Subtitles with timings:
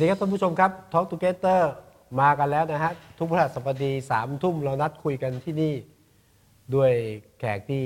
[0.00, 1.60] ดีครับท่านผู้ชมครับ Talk Together
[2.20, 5.74] มากันแล้วนะฮะ ทุกพฤหัสบดีสามทุ่มเรานัดคุยกันที่นี่
[6.74, 6.92] ด้วย
[7.38, 7.84] แขกที่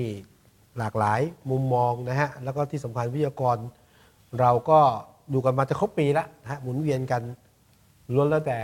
[0.79, 3.57] หลากหลายมุมมองนะฮะ แล้วก็ที่สำคัญวิทยากร
[4.41, 4.81] เราก็
[5.33, 7.23] ดูกันมาจะครบปีแล้วนะฮะหมุนเวียนกัน
[8.13, 8.59] ล้วนแล้วแต่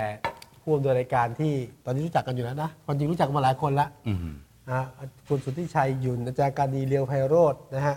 [0.62, 1.52] ผู้ดำเนินรายการที่
[1.84, 4.18] ตอนนี้รู้จักกันอยู่แล้วนะความจริงรู้จักกันมาหลายคนละอืม
[4.68, 4.86] นะฮะ
[5.28, 7.96] คุณสุทธิชัยหยุนอาจารย์การดีเรียวไพโรจน์นะฮะ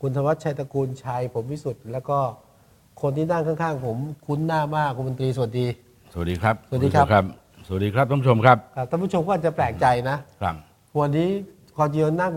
[0.00, 2.18] คุณธวัชชัยตระกูลชัยผมวิสุทธ์แล้วก็
[3.00, 3.96] คนที่นั่งข้างๆ ผม
[4.26, 5.66] คุ้นหน้ามากคุณมนตรีสวัสดี
[6.12, 10.54] สวัสดีครับ สวัสดีครับณสวัสดีครับท่านผู้ชมครับครับท่านผู้ชมก็อาจจะแปลกใจนะครับ
[11.00, 11.28] วันนี้
[11.76, 12.34] คอเจียวนั่ง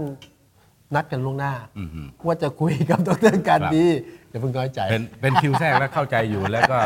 [0.95, 3.85] นัดกันล่วงหน้า อืมว่าจะคุยกับดรการดี
[4.29, 6.77] อย่าเพิ่งน้อยใจ เป็นเป็นคิวแทรกแล้วเข้าใจอยู่ แล้วก็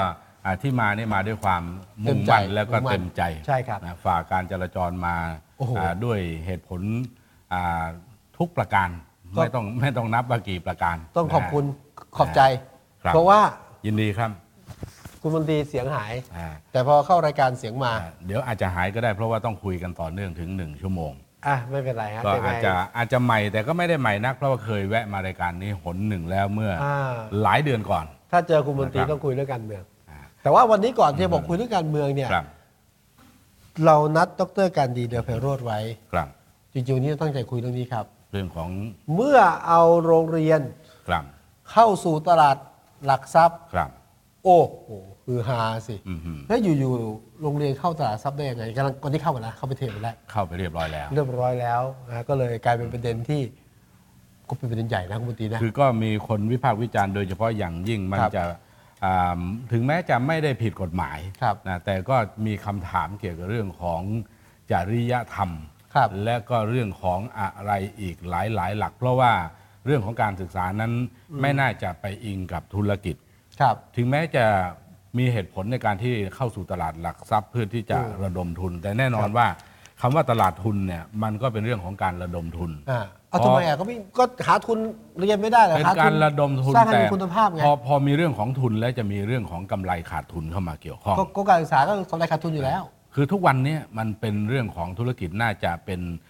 [0.45, 1.63] อ่าที่มาเนี่ยมาด้วยความ
[2.05, 5.15] มุ่งเต็มใจมั่นแล้วก็มุ่งมั่นเต็มใจใช่ครับนะฝ่าการจราจรมา
[5.57, 6.81] โอ้โหอ่าด้วยเหตุผล
[7.53, 7.85] อ่า
[8.37, 8.89] ทุกประการ
[9.35, 12.41] ก็ ไม่ต้องไม่ต้องนับว่ากี่ประการต้องขอบคุณนะ ขอบใจ
[13.03, 13.39] ครับ เพราะว่า
[13.85, 14.31] ยินดีครับ
[15.21, 21.11] คุณมนตรีเสียงหาย อ่าแต่พอเข้ารายการเสียงมาอ่าเดี๋ยวอาจจะหายก็ได้เพราะว่าต้องคุยกันต่อเนื่องถึงหนึ่งชั่วโมง
[21.47, 32.45] อะไม่เป็นไรฮะก็ยังไงอาจจะอาจจะใหม่แต่ก็ไม่ได้ใหม่นัก เพราะว่าเคยแวะมารายการนี้หนหนึ่งแล้วเมื่อออ่าหลายเดือนก่อน ถ้าเจอคุณมนตรีนะครับ ต้องคุยเรื่องการเมือง อ่าแต่ว่าวันนี้ก่อนที่จะบอกคุยเรื่องการเมืองเนี่ย ครับ
[33.85, 35.79] เรานัดดรการดีเดลเพโรดไว้
[36.13, 36.27] ครับ
[36.73, 38.69] จริงๆวันนี้ตั้งใจคุยเรื่องนี้ครับ เรื่องของ
[39.15, 40.61] เมื่อเอาโรงเรียน
[41.07, 41.23] ครับ
[41.71, 42.57] เข้าสู่ตลาด
[43.05, 43.89] หลักทรัพย์ ครับ
[44.43, 44.87] โอ้โห
[45.25, 53.41] คือฮาสิ อืมฮึแล้วอยู่ๆโรงเรียนเข้าตลาดทรัพย์ได้ยังไงกำลังวันนี้เข้าไปแล้วเข้าไปเทไปแล้ว เข้าไปเรียบร้อยแล้ว เรียบร้อยแล้วนะก็เลยกลายเป็นประเด็นที่
[54.47, 58.43] ก็เป็นประเด็นใหญ่นะคุณมนตรีนะ คือก็มีคนวิพากษ์วิจารณ์โดยเฉพาะอย่างยิ่งมันครับจะ
[59.05, 64.01] อ่าถึงแม้จะไม่ได้ผิดกฎหมายครับนะแต่ก็มีคำถามเกี่ยวกับเรื่องของ
[64.71, 65.51] จริยธรรม
[65.95, 69.33] ครับและก็เรื่องของอะไรอีกหลายหลายๆหลัก เพราะว่า
[69.85, 70.91] เรื่องของการศึกษานั้น
[71.41, 73.15] ไม่น่าจะไปอิงกับธุรกิจ
[73.61, 74.45] ครับ ถึงแม้จะ
[75.17, 79.47] มีเหตุผลในการที่เข้าสู่ตลาดหลักทรัพย์เพื่อที่จะอืมระดมทุน แต่แน่นอนครับว่า
[80.01, 84.77] คำว่าตลาดทุนเนี่ยมันก็เป็นเรื่องของการระดมทุน อ่าเอาทำไมอะก็ไม่ก็หาทุน
[85.19, 92.81] เรียนไม่ได้เหรอเป็นหทุการระดมทุนสร้างให้แต่มีคุณภาพไงพอพอมีเรื่องของทุนแล้วจะมีเรื่องของกำไรขาดทุนเข้ามาเกี่ยวข้อง ก็ก็การศึกษาก็กำไรขาดทุนอยู่แล้ว
[93.15, 96.28] คือทุกวันเนี้มันเป็นเรื่องของธุรกิจน่าจะเป็นอ่า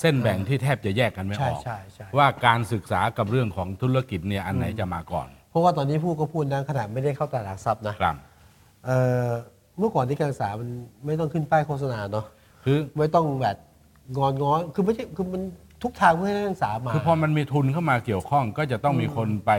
[0.00, 8.16] เส้นแบ่งที่แทบจะแยกกันไม่อใช่อกใช่ใช่ ว่าการศึกษากับเรื่องของธุรกิจเนี่ยอันไหนจะมาก่อนเพราะว่าตอนนี้ผู้ก็พูดนะขนาดไม่ได้เข้าตลาดหลักทรัพย์นะครับ
[8.86, 9.28] เอ่อ
[9.78, 10.68] เมื่อก่อนที่การศึกษามัน
[11.06, 12.26] ไม่ต้องขึ้นป้ายโฆษณาเนาะ
[12.64, 13.56] คือไม่ต้องแบบ
[14.16, 15.42] งอนง้อนคือไม่ใช่คือมัน
[15.82, 19.50] ทุกทางเพื่อให้นักศึกษามา คือพอมันมีทุนเข้ามาเกี่ยวข้องก็จะต้องมีคนไป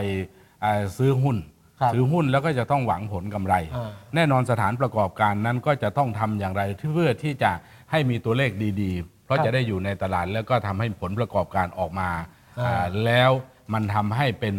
[0.64, 1.36] อ่าซื้อหุ้น
[1.80, 6.62] ครับซื้อหุ้นแล้วก็จะต้องหวังผลกำไร อ่า แน่นอนสถานประกอบการนั้นก็จะต้องทำอย่างไร
[6.94, 7.50] เพื่อที่จะ
[7.90, 8.50] ให้มีตัวเลข
[8.82, 12.10] ดีๆเพ ราะครับจะได้อยู่ในตลาดแล้วก็ทำให้ผลประกอบการออกมา
[12.58, 13.30] อ่าอ่าแล้ว
[13.72, 14.54] มันทำให้เป็น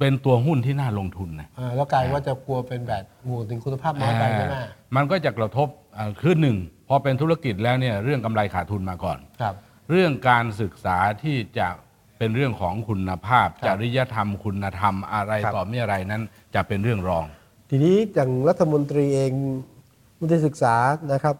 [0.00, 6.56] เป็นตัวหุ้นที่น่าลงทุนนะอ่าแล้วกลายว่าจะกลัวเป็นแบบหมู่ถึงคุณภาพน้อยไปใช่ไหมอ่ามันก็จะกระทบอ่าคือหนึ่ง
[6.88, 9.54] พอเป็นธุรกิจแล้วเนี่ยเรื่องกำไรขาดทุนมาก่อนครับ
[9.90, 11.68] เรื่องการศึกษาที่จะ
[12.18, 16.22] เป็นเรื่องของคุณภาพครัจบริยธรรมคุณธรรมอะไรครับต่อมีอะไรนั้น
[16.54, 17.26] จะเป็นเรื่องรอง
[17.70, 19.32] ทีนี้อย่างรัฐมนตรีเอง
[20.18, 20.74] มนตรีศึกษา
[21.12, 21.36] นะครับ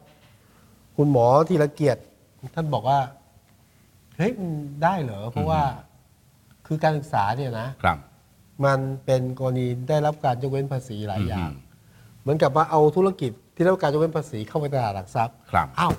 [0.96, 2.02] คุณหมอธีรเกียรติ
[2.54, 2.98] ท่านบอกว่า
[4.16, 4.50] เฮ้ยมัน
[4.82, 5.62] ได้เหรอเพราะว่า
[6.66, 7.98] คือการศึกษาเนี่ยนะครับ
[8.64, 11.54] มันเป็นกรณีได้รับการยกเว้นภาษีหลายอย่างอืม
[12.22, 15.94] เหมือนกับว่าเอาธุรกิจที่ได้รับการยกเว้นภาษีเข้าไปตลาดหลักทรัพย์ครับ อ้าว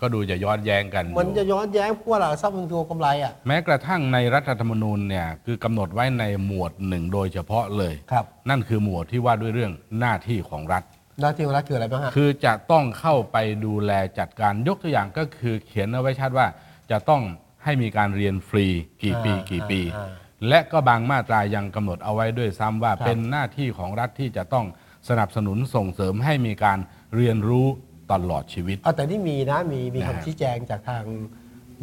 [0.00, 10.82] ก็ดูจะย้อนแย้งกันมันอยู่จะย้อนแย้งเพราะว่าตลาดหลักทรัพย์มันตัวกำไรอะ แม้กระทั่งในรัฐธรรมนูญเนี่ยคือกำหนดไว้ในหมวดหนึ่งโดยเฉพาะเลย ครับ นั่นคือหมวดที่ว่าด้วยเรื่องหน้าที่ของรัฐ
[11.20, 13.36] หน้าที่ของรัฐคืออะไรบ้างฮะ คือจะต้องเข้าไป
[13.66, 16.46] ดูแลจัดการยกตัวอย่างก็คือเขียนเอาไว้ชัดว่า
[16.90, 17.22] จะต้อง
[17.64, 18.66] ให้มีการเรียนฟรี
[19.02, 20.10] กี่ปีอ่ากี่ปี อ่า
[20.48, 24.66] และก็บางมาตรายังกำหนดเอาไว้ด้วยซ้ำว่าครับ เป็นหน้าที่ของรัฐที่จะต้อง
[25.08, 26.78] สนับสนุนส่งเสริมให้มีการ
[27.16, 27.66] เรียนรู้
[28.12, 31.04] ตลอดชีวิต เอาแต่นี่มีนะ มีมีนะฮะ คำชี้แจงจากทาง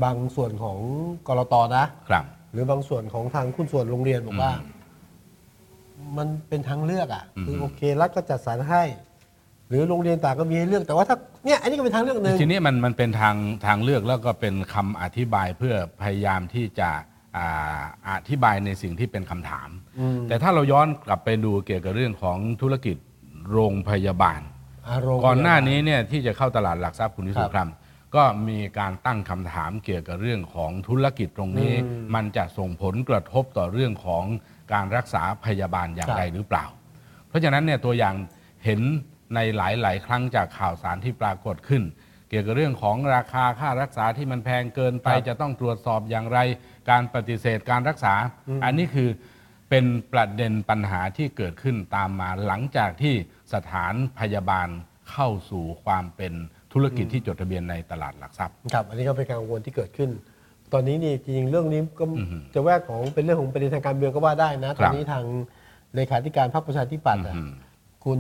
[0.03, 0.77] บางส่วนของ
[1.27, 4.53] กรตนะ ครับ หรือบางส่วนของทางคุณส่วนโรงเรียนบอกว่า
[6.17, 8.83] มันเป็นทางเลือกอะอืมคือโอเครัฐก็จัดสรรให้
[9.14, 9.14] ห
[9.75, 13.35] รือโรงเรียนต่างก็มีให้เลือกแต่ว่าถ้าเนี่ยอันนี้ก็เป็นทางเลือกหนึ่งทีนี้มันมันเป็นทาง
[13.65, 16.89] ทางเลือกแล้วก็เป็นคำอธิบายเพื่อพยายามที่จะ
[17.37, 19.69] อ่าอธิบายในสิ่งที่เป็นคำถาม
[19.99, 22.97] อืมแต่ถ้าเราย้อนกลับไปดูเกี่ยวกับเรื่องของธุรกิจ
[23.51, 24.41] โรงพยาบาล
[24.87, 27.83] อ่าโรงเรียก่อนหน้านี้เนี่ยที่จะเข้าตลาดหลักทรัพย์คุณวิสุทครัธิ์บครับ
[28.15, 34.23] ก็มีการตั้งคำถามเกี่ยวกับเรื่องของธุรกิจตรงนี้อืมมันจะส่งผลกระทบต่อเรื่องของ
[34.73, 36.65] การรักษาพยาบาลอย่างครับไรหรือเปล่า
[37.29, 38.15] เพราะฉะนั้นเนี่ยตัวอย่าง
[38.65, 38.81] เห็น
[39.35, 41.83] ในหลาย ๆ ครั้งจากข่าวสารที่ปรากฏขึ้น
[42.29, 46.39] เกี่ยวกับเรื่องของราคาค่ารักษาที่มันแพงเกินไปครับจะต้องตรวจสอบอย่างไร
[46.89, 48.13] การปฏิเสธการรักษา
[48.65, 49.09] อันนี้คือ
[49.69, 53.13] เปเป็นประเด็นปัญหาที่เกิดขึ้นตามมาหลังจากที่
[53.53, 54.67] สถานพยาบาล
[55.11, 56.33] เข้าสู่ความเป็น
[56.73, 60.09] ธุรกิจที่จดทะเบียนในตลาดหลักทรัพย์ครับอันนี้ก็เป็นการกังวลที่เกิดขึ้น
[60.73, 65.23] ตอนนี้นี่จริงๆเรื่องนี้ก็อือฮึจะแวกของเป็นเรื่องของประเด็นทางการเมืองก็ว่าได้นะคตรัอบนนี้ทาง
[65.95, 67.51] เลขาธิการพรรคประชาธิปัตย์อะอืม
[68.05, 68.19] คุณ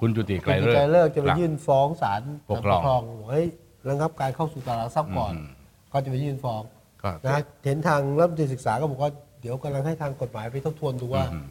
[0.00, 3.46] คุณจุติไกคุลณเลิกไกรเลิกจะไปครับยื่นฟ้องศาลปกครองบอกเฮ้ย
[3.88, 5.48] ระงับการเข้าสู่ตลาดหลักทรัพย์ก่อนอืม
[5.92, 6.62] ก็จะไปยื่นฟ้อง
[7.02, 9.10] ก็นะเห็นทางรัฐมนตรีศึกษาก็บอกว่า
[9.40, 11.46] เดี๋ยวกำลังให้ทางกฎหมายไปทบทวนดูว่าอืม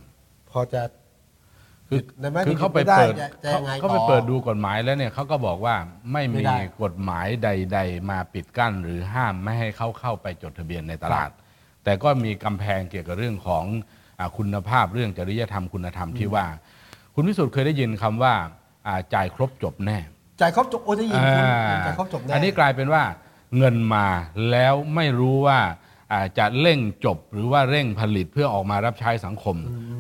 [0.50, 0.82] พอจะ
[1.90, 5.76] คือในแม้คือที่เขาไปไม่ได้เปิดจะจะยังไงเขาไปต่อเปิดดูกฎหมายแล้วเนี่ยเขาก็บอกว่า
[6.12, 11.30] ไม่ไม่มีได้กฎหมายใด ๆ มาปิดกั้น หรือห้ามไม่ให้เขาเข้าไปจดทะเบียนในตลาด
[11.84, 13.66] แต่ก็มีกำแพงเกี่ยวกับเรื่องของ
[14.20, 16.46] อาคุณภาพเรื่องจริยธรรมคุณธรรมที่ว่า
[17.20, 18.34] คุณวิสุทธ์เคยได้ยินคำว่า
[18.88, 19.98] อ่าจ่ายครบจบแน่
[20.42, 23.04] จ่ายครบจบโอ้จะยินคุณอ่าจ่ายครบจบแน่อันนี้กลายเป็นว่า
[23.58, 24.08] เงินมา
[24.52, 25.60] แล้วไม่รู้ว่า
[26.12, 29.56] อ่าจะเร่งจบหรือว่าเร่งผลิตเพื่อออกมารับใช้สังคม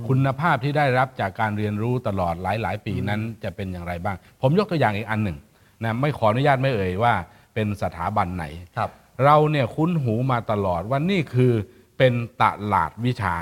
[0.07, 5.37] คุณภาพที่ได้รับจากการเรียนรู้ตลอดหลาย ๆ ปีนั้นจะเป็นอย่างไรบ้าง ผมยกตัวอย่างอีกอันหนึ่ง
[5.83, 7.13] นะไม่ขออนุญาตไม่เอ่ยว่า
[7.53, 8.45] เป็นสถาบันไหน
[8.77, 8.89] ครับ
[9.25, 11.53] เราเนี่ยคุ้นหูมาตลอดว่านี่คือ
[11.97, 12.13] เป็น
[12.43, 13.35] ตลาดวิชา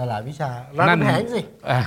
[0.00, 1.40] ตลาดวิชาร้านกำแพงสิ
[1.70, 1.80] อะ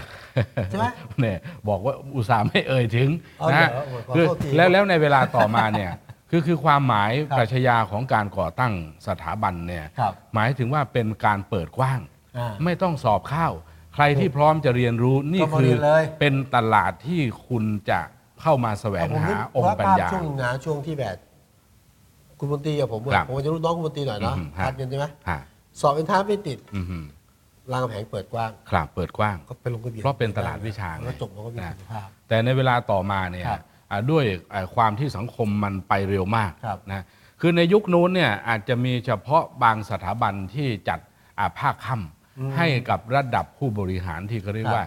[0.70, 0.86] ใช่ไหม
[1.20, 1.38] เนี่ย
[1.70, 5.92] บอกว่าอุตส่าห์ไม่เอ่ยถึงเอานะฮะเหรอขอคือโทษทีแล้วแล้วในเวลาต่อมาเนี่ย
[6.30, 8.74] คือคือความหมายครับปรัชญาของการก่อตั้ง
[9.08, 12.00] สถาบันเนี่ยครับหมายถึงว่าเป็นการเปิดกว้าง
[12.38, 13.48] อ่าไม่ต้องสอบเข้า
[13.96, 18.00] ใครที่พร้อมจะเรียนรู้นี่ก็มาคืเรีอยนเลยเป็นตลาดที่คุณจะ
[18.42, 21.16] เข้ามาแสวงผมหานึกองค์ปัญภาพญาช่วงหนึงนะช่วงที่แบบ
[22.40, 25.40] คุณมนตรีกับผมอะครับผมจะรู้น้องคุณมนตรีหน่อยเนาะอืมฮะทัดกันใช่ไหมฮะ
[25.80, 27.04] สอบเอ็นทรานซ์ไม่ติดอือหือ
[27.72, 33.62] รามคำแหงเปิดกว้างครับเปิดกว้าง ก็ไปลงทะเบียนเพราะเป็นตลาดวิชาไงแล้วจบมันก็มีนะคุณภาพ แต่ในเวลาต่อมาเนี่ยครับ
[33.92, 34.24] อ่าด้วย
[34.54, 37.04] อ่าความที่สังคมมันไปเร็วมากครับนะ
[37.40, 41.00] คือในยุคนู้นเนี่ยอาจจะมีเฉพาะบางสถาบันที่จัด
[41.40, 44.86] อ่าภาคค่ำให้กับระดับผู้บริหารที่เขาเรียกว่า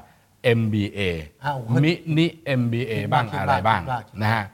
[0.61, 1.01] MBA
[1.45, 2.27] อ้าวมินิ
[2.61, 4.45] MBA คิดว่าบ้างคิดว่าอะไรบ้างคิดว่าคิดว่านะฮะ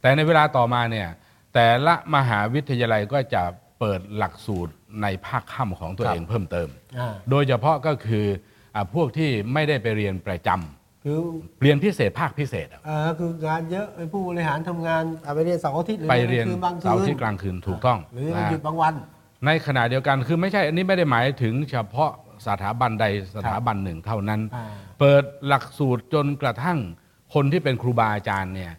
[0.00, 1.08] แต่ในเวลาต่อมาเนี่ย
[1.54, 3.42] แต่ละมหาวิทยาลัยก็จะ
[3.78, 4.72] เปิดหลักสูตร
[5.02, 6.68] ในภาคค่ำของตัวครับเองเพิ่มเติม
[6.98, 8.26] อ่าโดยเฉพาะก็คือ
[8.74, 11.18] อาพวกที่ไม่ได้ไปเรียนประจำคือ
[11.62, 18.94] เรียนพิเศษภาคพิเศษอะเอ่อคืองานเยอะไอ้ผู้บริหารทำงานอะไปเรียนเสาร์อาทิตย์หรือไปเรียนคืนบางคืเสาร์นอาที่กลางคืนถูกต้องหรือนะหยุดบางวัน
[19.46, 22.10] ในขณะเดียวกันคือไม่ใช่อันนี้ไม่ได้หมายถึงเฉพาะ
[22.46, 23.04] สถาบันใด
[23.36, 24.64] สถาบันหนึ่งเท่านั้นอ่า
[24.98, 26.78] เปิดหลักสูตรจนกระทั่ง
[27.34, 28.72] คนที่เป็นครูบาอาจารย์เนี่ย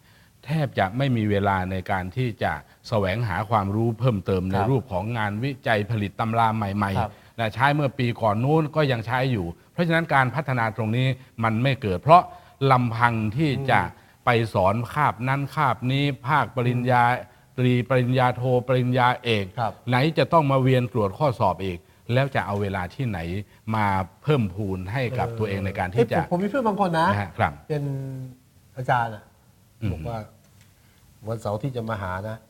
[0.46, 2.54] แทบจะไม่มีเวลาในการที่จะ
[2.90, 11.08] แสวงหาความรู้เพิ่มเติมในครับรูปของงานวิจัยผลิตตำราใหม่ครับๆนะใช้เมื่อปีก่อนนู้นก็ยังใช้อยู่ เพราะฉะนั้นการพัฒนาตรงนี้
[11.44, 12.22] มันไม่เกิด เพราะ
[12.72, 13.82] ลำพังที่จะ
[14.26, 17.04] ไปสอนคาบนั้นคาบนี้ภาคปริญญา
[17.58, 21.80] ตรีปริญญาโทปริญญาเอกครับไหนจะต้องมาเวียนตรวจข้อสอบอีก
[22.14, 23.20] แล้วจะเอาเวลาที่ไหน
[23.76, 23.88] มา
[24.24, 27.84] เพิ่มพูนให้กับตัวเองในการที่เอ้ยจะผมผมมีเพื่อนบางคนนะนะฮะครับเป็น
[28.78, 29.24] อาจารย์อะ
[29.82, 30.18] อืมบอกว่า
[31.28, 32.47] วันเสาร์ที่จะมาหานะอืมฮึ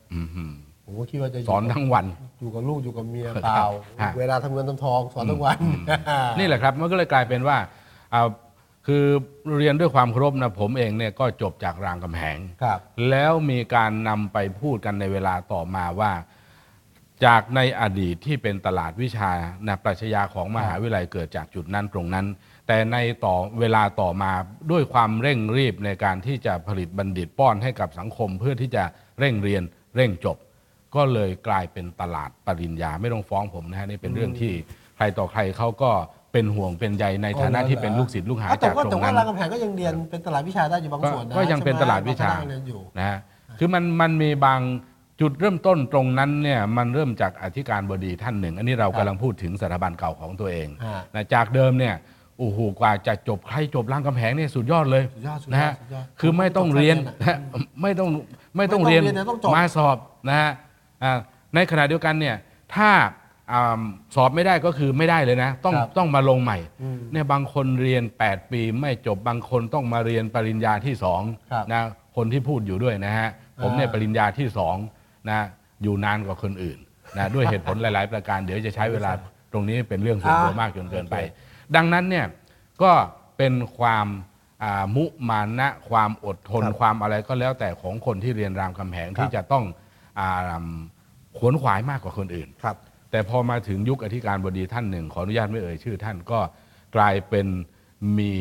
[0.84, 2.06] ผมก็คิดว่าจะยู่สอนทั้งวัน
[2.40, 3.68] อยู่กับลูกอยู่กับเมียครับเปล่า
[4.00, 5.58] ฮะ เวลาทำเงินทำทองสอนทั้งวัน
[6.38, 7.56] นี่แหละครับมันก็เลยกลายเป็นว่า
[8.14, 8.28] อ่า
[8.86, 9.06] คือ
[9.58, 12.78] เรียนด้วยความเคารพนะผมเองเนี่ยก็จบจากรามคำแหง ครับ
[13.10, 16.12] แล้วมีการนำไปพูดกันในเวลาต่อมาว่า
[17.24, 19.30] จากในอดีตที่เป็นตลาดวิชา
[19.66, 22.26] นะปรัชญาของมหาวิทยาลัยเกิดจากจุดนั้นตรงนั้น
[22.66, 24.32] แต่ในต่อเวลาต่อมา
[24.70, 28.84] ด้วยความเร่งรีบในการที่จะผลิตบัณฑิตป้อนให้กับสังคมเพื่อที่จะ
[29.18, 29.62] เร่งเรียน
[29.98, 30.36] เร่งจบ
[30.96, 34.52] ก็เลยกลายเป็นตลาดปริญญาไม่ต้องฟ้องผมนะฮะนี่เป็นเรื่องที่
[34.96, 35.90] ใครต่อใครเขาก็
[36.32, 43.18] เป็นห่วงเป็นใยในฐานะที่เป็นลูกศิษย์ลูกหาอ้วแต่จากว่าตรแต่งว่านั้นรามคำแหงก็ยังเรียนเป็นตลาดวิชาได้อยู่บางก็ส่วนนะก็ยังเป็นใช่ไหมตลาดวิชาบงคณะเรียนอยู่นะฮะ
[43.58, 44.60] คือมันมันมีบาง
[45.20, 51.94] จุดเริ่มต้นตรงนั้นเนี่ยมันเริ่มจากอธิการบดีท่านหนึ่ง อันนี้เราครับกำลังพูดถึงสถาบันเก่าของตัวเองฮะนะจากเดิมเนี่ย
[52.38, 57.36] โอ้โหกว่าจะจบใครจบรามคำแหงเนี่ยสุดยอดเลยสุดยอดสุดยอดนะฮะสุดยอดคือไม่ต้องเรียนจบแค่นะฮะ
[57.82, 58.08] ไม่ต้อง
[58.56, 59.96] ไม่ต้องไม่ต้องเรียนเรียนนะต้องจบ มาสอบ
[60.28, 60.50] นะฮะ
[61.02, 61.18] อ่า
[61.54, 62.36] ในขณะเดียวกันเนี่ย
[62.74, 62.90] ถ้า
[63.52, 63.80] อ่า
[64.14, 71.80] สอบไม่ได้ก็คือไม่ได้เลยนะ ต้องครับต้องมาลงใหม่อืมเนี่ยบางคนเรียน 8 ปีไม่จบบางคนต้องมาเรียนปริญญาที่สองครับนะ
[72.16, 73.28] คนที่พูดอยู่ด้วยนะฮะ
[73.62, 74.76] ผมเนี่ยอ่า ปริญญาที่สอง
[75.28, 75.46] นะ
[75.82, 76.78] อยู่นานกว่าคนอื่น
[77.16, 79.10] นะด้วยเหตุผลหลาย ๆ ประการเดี๋ยวจะใช้เวลา
[79.52, 82.26] ตรงนี้เป็นเรื่องส่วนตัวอ่ามมากจนเกินไป โอเค ดังนั้นเนี่ย
[82.82, 82.92] ก็
[83.36, 84.06] เป็นความ
[84.62, 89.64] อ่ามุมานะความอดทนครับความอะไรก็แล้วแต่ของคนที่เรียนรามคำแหงครับที่จะต้อง
[90.18, 90.64] อา
[91.38, 92.76] ขวนขวายมากกว่าคนอื่นครับ
[93.10, 96.40] แต่พอมาถึงยุคอธิการบดีท่านหนึ่ง ขออนุญาตไม่เอ่ยชื่อท่านก็
[96.96, 97.46] กลายเป็น
[98.18, 98.32] มี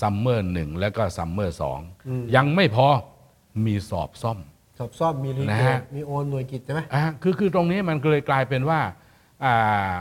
[0.00, 2.86] ซัมเมอร์หนึ่งแล้วก็ซัมเมอร์สองอืมยังไม่พอ
[3.66, 4.38] มีสอบซ่อม
[4.78, 8.80] สอบซ่อมมีรีนะเกฮะตมีโอนหน่วยกิตใช่ไหมอะคือคือตรงนี้มันก็เลยกลายเป็นว่า
[9.44, 9.92] อ่า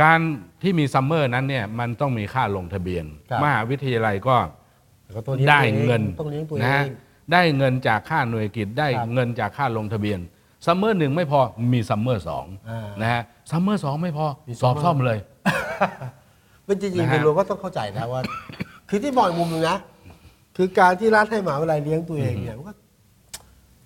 [0.00, 0.18] การ
[0.62, 4.36] ที่มีซัมเมอร์นั้นเนี่ยมันต้องมีค่าลงทะเบียน ครับ มหาวิทยาลัยก็
[5.04, 6.86] แล้วก็ต้องลี้ยได้ตัวอเงินต้องเลี้ยงตัวเอนะฮะง
[7.32, 10.18] ได้เงินจากค่าหน่วยกิจได้ครับเงินจากค่าลงทะเบียน
[10.66, 11.40] ซัมเมอร์หนึ่งไม่พอ
[11.74, 15.18] มีซัมเมอร์สองอ่านนะฮะซัมเมอร์สองไม่พอมีสอบ summer ซ่อมเลย
[16.64, 18.20] เป็นจริงนะๆฮะในรวมก็ต้องเข้าใจนะว่า
[18.88, 19.78] คือที่มองอีกมุมหนึงนะ
[20.56, 22.72] คือการที่รัฐให้หมหาวิทยาลัยเลี้ยงตัวเองเนี่ยมันก็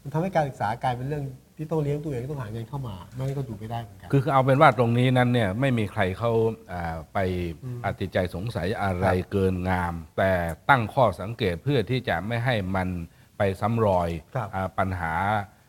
[0.02, 1.24] มันทำให้การศึกษากลายเป็นเรื่อง
[1.56, 6.32] ที่ต้องเลี้ยงตัวเองต้องหาเงินเข้ามาไม่งั้นก็อยู่ไม่ได้เหมือนกัน คือคือเอาเป็นว่าตรงนี้นั้นเนี่ยไม่มีใครเขา
[6.72, 7.18] อ่าไป
[7.84, 10.32] อติดใจสงสัยอะไรเกินงาม แต่
[10.70, 12.88] ตั้งข้อสังเกตเพื่อที่จะไม่ให้มัน
[13.38, 15.12] ไปซ้ำรอยครับอาปัญหา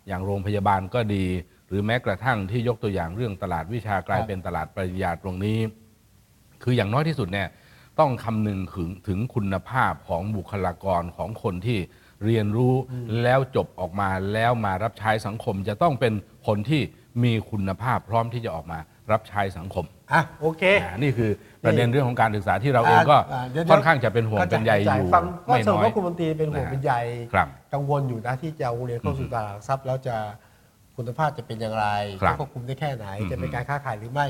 [0.07, 1.25] อย่างโรงพยาบาลก็ดี
[1.67, 5.59] หรือแม้กระทั่งที่ยกตัวอย่างเรื่องตลาดวิชากลายเป็นตลาดปริญญาตรงนี้
[6.63, 7.47] คืออย่างน้อยที่สุดเนี่ย
[7.99, 11.79] ต้องคำนึงถึงถึงคุณภาพของบุคลากรของคนที่
[12.25, 12.73] เรียนรู้
[13.23, 16.13] แล้วจบออกมาแล้วมารับใช้สังคม จะต้องเป็น
[16.47, 16.81] คนที่
[17.23, 18.79] มีคุณภาพพร้อมที่จะออกมา
[19.11, 21.31] รับใช้สังคมอะโอเคอ่านี่คือ
[21.63, 26.93] ประเด็นเรื่องของการศึกษาที่เราเองก็อ่าเดี๋ยวค่อนข้างจะเป็นห่วงเป็นใยอข้ายู่ฟังก็ไม่สรุน้ปอยว่าคุณมนตรีเป็นห่วงนะฮะเป็นใย
[27.33, 30.15] ครับกังวลอยู่นะที่จะเอาโรงเรียนเข้าสู่ตลาดหลักทรัพย์แล้วจะ
[30.97, 31.87] คุณภาพจะเป็นอย่างไร
[32.21, 34.27] ครับจะควบคุมได้แค่ไหนอืมจะเป็นการค้าขายหรือไม่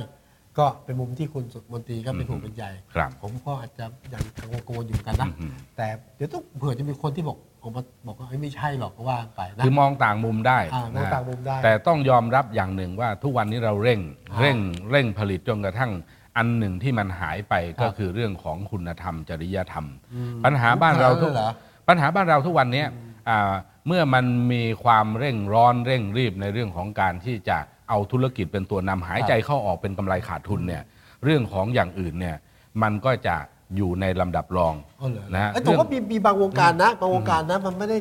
[0.58, 2.64] ก็เป็นมุมที่คุณมนตรีก็เป็นห่วงเป็นใย
[2.96, 14.00] ครับผมก็อาจจะยังกังวลกังวลอยู่กันนะอืมแต่เดี๋ยวต้องเผื่อจะมีคนที่บอก ออกมาบอกว่าเอ้ยไม่ใช่หรอกก็ว่าไปนะคือมองต่างมุมได้อ่ามองนะฮะต่างมุมได้ แต่ต้องยอมรับอย่างหนึ่งว่าทุกวันนี้เราเร่ง
[14.32, 14.58] อ่าเร่ง
[14.92, 15.92] เร่งผลิตจนกระทั่ง
[16.38, 21.50] อันหนึ่งที่มันหายไปครับก็คือเรื่องของคุณธรรม จริยธรรมอืมปัญหาบ้านเราทุกเหรอ
[21.88, 22.88] ปัญหาบ้านเราทุกวันเนี้ย
[23.30, 23.54] อ่า
[23.88, 27.58] เมื่อมันมีความเร่งร้อนเร่งรีบในเรื่องของการที่จะ
[27.90, 30.84] เอาธุรกิจเป็นตัวนำหายใจเข้าออกเป็นกำไรขาดทุนเนี่ย
[31.24, 32.38] เรื่องของอย่างอื่นเนี่ย
[32.84, 33.36] มันก็จะ
[33.76, 37.98] อยู่ในลำดับรองอ๋อเหรอนะฮะเอ้ยแต่ว่ามีมีบางวงการนะบางวงการนะมันไม่ได้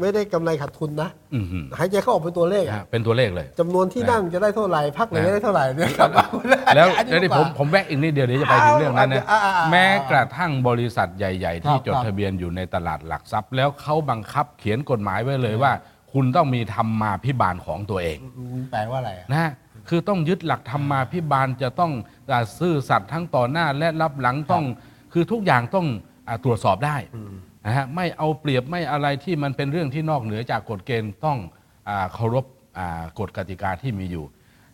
[0.00, 6.10] ไม่ได้กำไรขาดทุนนะอื้อหือหายใจเข้าออกเป็นตัวเลขนะอะฮะเป็นตัวเลขเลยจำนวนที่นั่งจะได้เท่าไหร่พักไหนนะจะได้เท่าไหร่เนี่ยครับ
[6.76, 15.72] แล้วอันนี้แล้วนี่ผมดีกว่าผมแวะอีกนิดเดียวเดี๋ยวจะไปถึงเรื่องนั้นนะอ่าอ่าอ่าแม้กระทั่งบริษัทใหญ่ ๆ ที่ครับจดครับทะเบียนอยู่ในตลาดหลักทรัพย์ แล้วเขาบังคับเขียนกฎหมายไว้เลยว่า
[16.12, 19.50] คุณต้องมีธรรมาพิบาลของตัวเองอืมแปลว่าอะไรอะนะฮะ
[19.88, 21.92] คือต้องยึดหลักธรรมาพิบาลจะต้อง
[22.30, 24.64] อ่าซื่อสัตย์ทั้งต่อหน้าและรับหลังต้อง
[25.12, 25.86] คือทุกอย่างต้อง
[26.28, 26.96] อาตรวจสอบได้
[27.66, 31.38] นะฮะไม่เอาเปรียบไม่อะไรที่มันเป็นเรื่องที่นอกเหนือจากกฎเกณฑ์ต้อง
[31.88, 32.44] อาเคารพ
[32.78, 34.24] อ่ากฎกติกาที่มีอยู่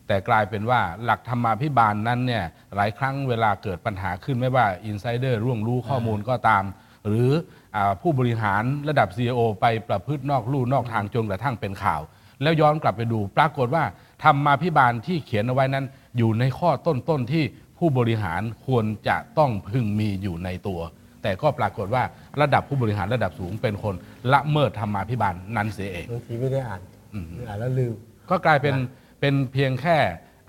[0.07, 2.43] แต่กลายเป็นว่าหลักธรรมาภิบาลนั้นเนี่ย
[2.75, 6.63] หลายครั้งเวลาเกิดปัญหาขึ้นไม่ว่าอินไซเดอร์ร่วงรู้ข้อมูลก็ตาม
[7.07, 7.29] หรือ
[7.75, 12.01] อาผู้บริหารระดับ CEO ไปประพฤตินอกลู่นอกทางจนกระทั่งเป็นข่าว
[12.41, 13.83] แล้วย้อนกลับไปดูปรากฏว่า
[14.23, 15.85] ธรรมาภิบาลที่เขียนเอาไว้นั้น
[16.17, 17.43] อยู่ในข้อต้นๆที่
[17.79, 20.79] ผู้บริหารควรจะต้องพึงมีอยู่ในตัว
[21.23, 22.03] แต่ก็ปรากฏว่า
[22.41, 23.95] ระดับผู้บริหารระดับสูงเป็นคน
[24.33, 26.81] ละเมิดธรรมาภิบาลนั้นเสียเองบางทีไม่ได้อ่าน
[27.13, 27.93] อืมอ่านแล้วลืม
[28.29, 28.75] ก็กลายเป็น
[29.19, 29.97] เป็นเพียงแค่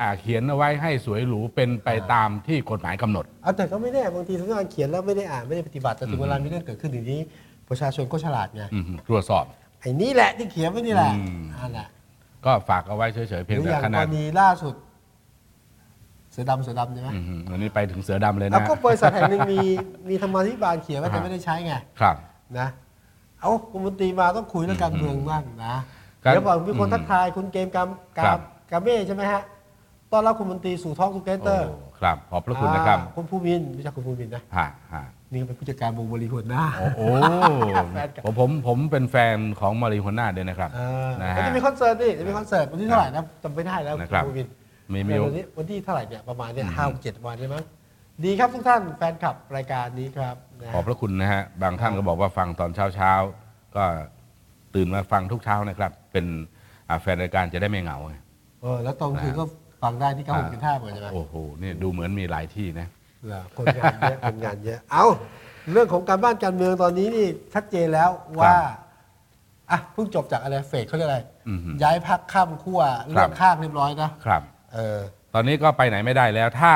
[0.00, 7.20] อ่าเขียนเอาไว้ให้สวยหรูเป็นไปตามที่กฎหมายกำหนดเอาแต่ก็ไม่แน่บางทีสำนักงานเขียนแล้วไม่ได้อ่านไม่ได้ปฏิบัติแต่ถึงเวลามีเรื่องเกิดขึ้นอย่างนี้
[7.68, 9.44] ประชาชนก็ฉลาดไงอืมตรวจสอบ
[9.80, 11.88] ไอ้นี่แหละที่เขียนไว้นี่แหละอืมอันน่ะ
[12.44, 19.60] ก็ฝากเอาไว้เฉยๆหเพียงรือแต่อย่างขกนารดณีล่าสุดเสือดำเสือดำใช่ไหมอืมอันนี้ไปถึงเสือดำเลยเอานะก็บริษัทแห่งหนึ่งมี
[20.08, 22.16] มีธรรมาธิบาลเขียนไว้แต่ไม่ได้ใช้ไงครับ
[22.58, 22.68] นะ
[23.40, 25.74] เอาคุณมนตรีมาต้องคุยเรื่องการเมืองบ้างนะ
[26.24, 28.40] ครับเดี๋ยวบอกมีคนอืมทักทายคุณเกมกามกาครัมบ
[28.70, 29.42] กาเม่ใช่ไหมฮะ
[30.12, 37.00] ต้อนรับคุณมนตรีสู่ท้องทูเกเตอร์โอ้ครับขอบพระคุณนะครับคุณภูมินทร์ไม่ใช่คุณภูมินทร์นะฮะฮะนี่เป็นผู้จัดการวงบริหัวหน้าโอ้โห
[37.94, 44.52] แฟนกันผมผมผมเป็นแฟนของมารีโฮน่าด้วยนะครับอ่านะฮะแล้วจะมีคอนเสิร์ตดิจะมีคอนเสิร์ตวันที่เท่าไหร่นะจำไม่ได้แล้วนะครับณภูมินทร์
[44.92, 47.56] มีมีแต่วันนี้วันที่เท่าไหร่เนี่ยประมาณเนี่ยอืมห้าเจ็ดวันใช่ไหม
[48.24, 53.84] ดีครับทุกท่านแฟนคลับรายการนี้ครับนะขอบพระคุณนะฮะ บางท่านก็บอกว่าฟังตอนเช้าเช้าๆก็
[54.74, 56.26] ตื่นมาฟังทุกเช้านะครับ เป็น
[56.88, 58.14] อ่าแฟนรายการจะได้ไม่เหงาไง
[58.62, 59.44] เออแล้วตอนคืนก็
[59.82, 62.86] ฟังได้ที่เก้าหกจุดห้าเหมือนใช่ไหม โอ้โหนี่ดูเหมือนมีหลายที่นะ
[63.26, 65.06] เหรอคนงานเยอะ คนงานเยอะเอา
[65.72, 68.54] เรื่องของการบ้านการเมืองตอนนี้นี่ชัดเจนแล้วว่า
[69.70, 74.42] อะเพิ่งจบจากอะไรเฟดเขาเรียกอะไร อือหือย้ายพักข้ามขั้วเลือกข้างเรียบร้อยนะครับ
[74.74, 74.98] เออ
[75.34, 76.72] ตอนนี้ก็ไปไหนไม่ได้แล้ว ถ้า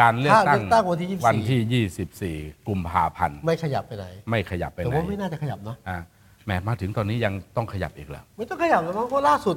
[0.00, 5.98] การเลือกถ้าตั้เลือกตั้งวันที่24 วันที่ 24 กุมภาพันธ์ไม่ขยับไปไหน ไม่ขยับไปแต่ไหนว่าไม่น่าจะขยับเนาะอะ
[6.44, 9.56] แหมมาถึงตอนนี้ยังต้องขยับอีกเหรอไม่ต้องขยับแล้วมั้งเพราะล่าสุด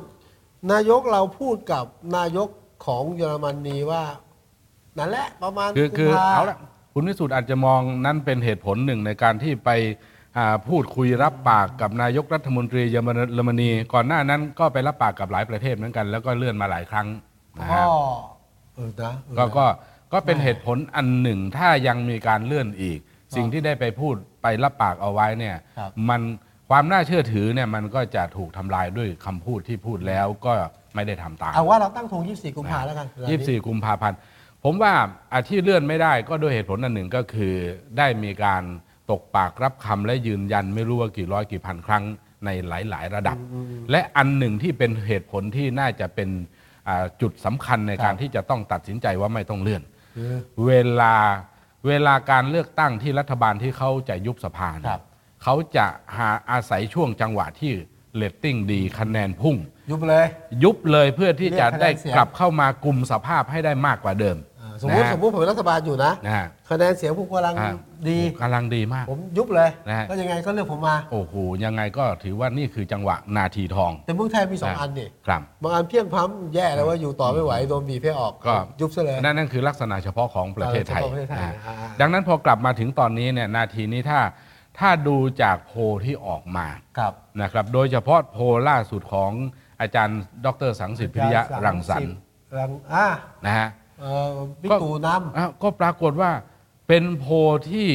[0.72, 1.86] นายกเราพูดกับ
[2.18, 2.50] นายก
[2.86, 4.04] ของเยอรมนีว่า
[4.98, 6.58] นั่นแหละประมาณคือกุมคือภเอาละ
[6.94, 9.70] คุณวิสุทธ์อาจจะมองนั้นเป็นเหตุผลหนึ่งในการที่ไป
[10.38, 13.02] อ่าพูดคุยรับปากกับนายกรัฐมนตรีเยอ
[13.40, 17.08] รมนีก่อนหน้านั้นก็ไปรับปากกับหลายประเทศเหมือนกัน แล้วก็เลื่อนมาหลายครั้ง
[17.60, 17.86] นะก็ฮะ
[18.76, 19.66] เออนะเออก็นะก็
[20.14, 23.00] ก็เป็นแม่เหตุผลอันหนึ่งถ้ายังมีการเลื่อนอีก
[23.36, 26.22] สิ่งที่ได้ไปพูดไปรับปากเอาไว้เนี่ยครับ มัน
[26.70, 30.54] ความน่าเชื่อถือเนี่ยมันก็จะถูกทำลายด้วยคำพูดที่พูดแล้วก็
[30.96, 34.18] ไม่ได้ทำตาม เอาว่าเราตั้งธง24 กุมภาแล้วกันยี่สิบสี่กุมภาพันธ์
[34.64, 34.94] ผมว่า
[35.32, 37.54] อาที่เลื่อนไม่ได้ก็ด้วยเหตุผลอันหนึ่งก็คือ
[37.98, 38.64] ได้มีการ
[39.12, 42.04] ตกปากรับคำและยืนยันไม่รู้ว่ากี่ร้อยกี่พันครั้ง
[42.46, 43.38] ในหลาย ๆ ระดับ
[43.92, 46.55] และอันหนึ่งที่เป็นเหตุผลที่น่าจะเป็นอ่า
[47.22, 49.84] จุดสำคัญในการครับที่จะต้องตัดสินใจว่าไม่ต้องเลื่อน
[50.16, 50.34] คือ
[50.68, 51.16] เวลา
[51.88, 55.02] เวลาการเลือกตั้งที่รัฐบาลที่เขาจะยุบสภาเนี่ยครับ
[55.44, 55.86] เขาจะ
[56.18, 57.72] หาอาศัยช่วงจังหวะที่
[58.16, 59.56] เรตติ้งดีคะแนนพุ่ง
[59.92, 60.26] ยุบเลย
[60.64, 67.74] ยุบเลยเพื่อที่จะเรียกคะแนนได้เสียงกลับเข้ามากลุ่มสภาพให้ได้มากกว่าเดิมอ่า สมมตินะฮะสมมติผมเป็นรัฐบาลอยู่นะนะฮะ คะแนนเสียงผมกำลังอ่า
[68.10, 84.20] ดี กำลังดีมาก ผมยุบเลย นะฮะ ก็ยังไงก็เลือกผมมา โอ้โหยังไงก็ถือว่านี่คือจังหวะนาทีทองแต่เมืองไทยมีสองนะอันนี่ครับ บางอันเพี้ยงพล้ำแย่แล้วว่าอยู่ต่อไม่ไหวโดนบีบให้ออกก็ ยุบซะเลย นั่นนั่นคือลักษณะเฉพาะของประเทศไทยเฉพาะประเทศไทยนะฮะอ่าดังนั้นพอกลับมาถึงตอนนี้เนี่ยนาทีนี้ถ้า
[84.80, 86.68] ถ้าดูจากโพลที่ออกมา
[86.98, 89.32] ครับนะครับ โดยเฉพาะโพลล่าสุดของ
[89.82, 92.14] อาจารย์ ดรสังสิทธิ์พิริยะรังสรรค์
[92.58, 93.06] รังอ่า
[93.46, 93.85] นะฮะเอ่อ
[94.62, 96.32] บิ๊กก็ตู่นอะก็ปรากฏว่า
[96.88, 97.34] เป็นโพล
[97.70, 97.90] ที่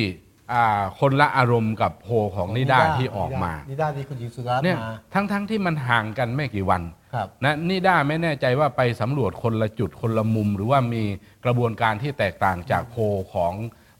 [0.53, 6.83] อ่าคนละอารมณ์กับโพลของำนิด้าที่ออกมานิด้าที่คุณหญิงสุดารัตน์เนี่ยมาทั้งทั้งที่มันห่างกันไม่กี่วัน
[7.15, 11.03] ครับนะนิด้าไม่แน่ใจว่าไปสำรวจคนละจุดคนละมุม หรือว่ามี
[11.45, 13.03] กระบวนการที่แตกต่างจากโพล
[13.35, 13.53] ของ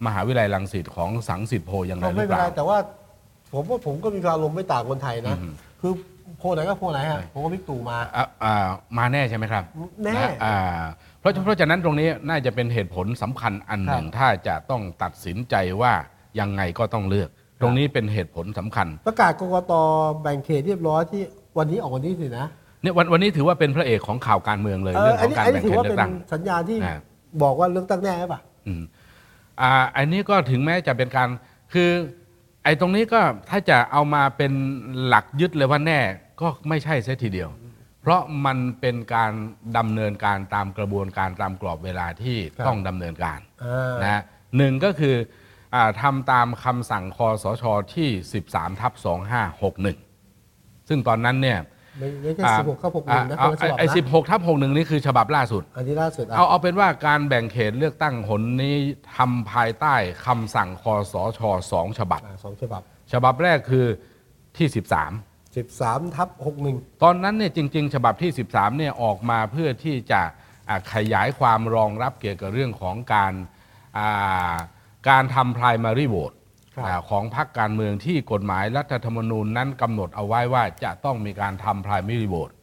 [0.07, 2.79] มหาวิทยาลัยรังสิตของสังสิทธิ์โพลอย่างไรก็หรืไม่อเป็เปนไรล่าแต่ว่า
[3.53, 5.93] ผมว่าผมก็มีความอารมณ์ไม่ต่างคนไทยนะอืมคือ
[6.39, 8.67] โพลไหนก็โพลไหนฮะใช่ผมก็บิ๊กตู่มาอะอ่า
[8.99, 9.65] มาแน่ใช่ไหมครับ
[10.05, 10.57] แน่ะอ่า
[11.21, 15.93] เพราะเพราะฉะนั้นตรงนี้น่าจะเป็นเหตุผลสำคัญอันหนึ่งครับถ้าจะต้องตัดสินใจว่า
[16.41, 17.29] ยังไงก็ต้องเลือก
[17.61, 19.73] ตรงนี้เป็นเหตุผลสำคัญ ประกาศกกต
[20.23, 21.23] แบ่งเขตเรียบร้อยที่
[21.59, 22.47] วันนี้ออกวันนี้สินะ
[22.83, 26.95] เนี่ยวันวันนี้ถือว่าเป็นพระเอกของข่าวการเมืองเลยเอเรื่อองอัขนองนี้การอันแบ่นี้งถืเขอตว่าเลืเป็อนกตั้งสัญญาณที่อ่า
[27.43, 28.83] บอกว่าเลือกตั้งแน่หรือเปล่าอืม
[29.61, 31.29] อ่าอันนี้ก็ถึงแม้จะเป็นการ
[31.73, 31.91] คือ
[32.65, 34.53] ไอ้ตรงนี้ก็ถ้าจะเอามาเป็น
[35.07, 36.01] หลักยึดเลยว่าแน่
[36.41, 37.49] ก็ไม่ใช่เสียทีเดียว
[38.01, 39.33] เพราะมันเป็นการ
[39.79, 44.23] ดำเนินการตามกระบวนการตามกรอบเวลาที่ครับต้องดำเนินการอ่านะฮะ
[44.57, 45.17] หนึ่งก็คือ
[45.75, 48.09] อาทำตามคำสั่งคอสชที่
[48.45, 48.93] 13ทับ
[50.11, 51.59] 2561 ซึ่งตอนนั้นเนี่ย
[51.99, 58.75] ไม่ไม่ใช่อ่าสิบหกเข้าหกหนึ่งนะอ่าคนละฉบับไอ้นะสิบหกทับ61นี่คือฉบับล่าสุด อันนี้ล่าสุดอะเอาเอาเป็นว่าการแบ่งเขตเลือกตั้งหนนี้
[59.17, 59.95] ทำภายใต้
[60.27, 61.41] คำสั่งคอสช
[61.73, 62.83] สองฉบับอ่าสองฉบับ
[63.13, 63.87] ฉบับแรกคือ
[64.57, 65.13] ที่13สิบสาม
[66.17, 70.23] ทับหกหนึ่งตอนนั้นเนี่ยจริง ๆ ฉบับที่ 13เนี่ยออกมาเพื่อที่จะ
[70.69, 73.33] อ่าขยายความรองรับเกี่ยวกับเรื่องของการ
[73.99, 74.57] อ่า
[75.09, 76.37] การทำ primary vote
[76.75, 82.55] ครับอ่าของพรรคการเมืองที่กฎหมายรัฐธรรมนูญนั้นกำหนดเอาไว้ว่าจะต้องมีการทำ primary vote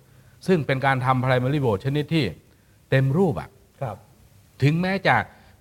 [0.47, 2.25] ซึ่งเป็นการทำ primary vote ชนิดที่
[2.89, 3.49] เต็มรูปอะ
[3.81, 3.95] ครับ
[4.63, 5.15] ถึงแม้จะ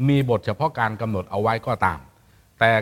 [0.09, 2.01] มีบทเฉพาะการกำหนดเอาไว้ก็ตาม
[2.61, 2.73] แต่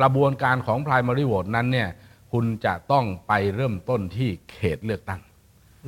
[0.00, 1.88] กระบวนการของ primary vote นั้นเนี่ย
[2.32, 5.20] คุณจะต้องไปเริ่มต้นที่เขตเลือกตั้ง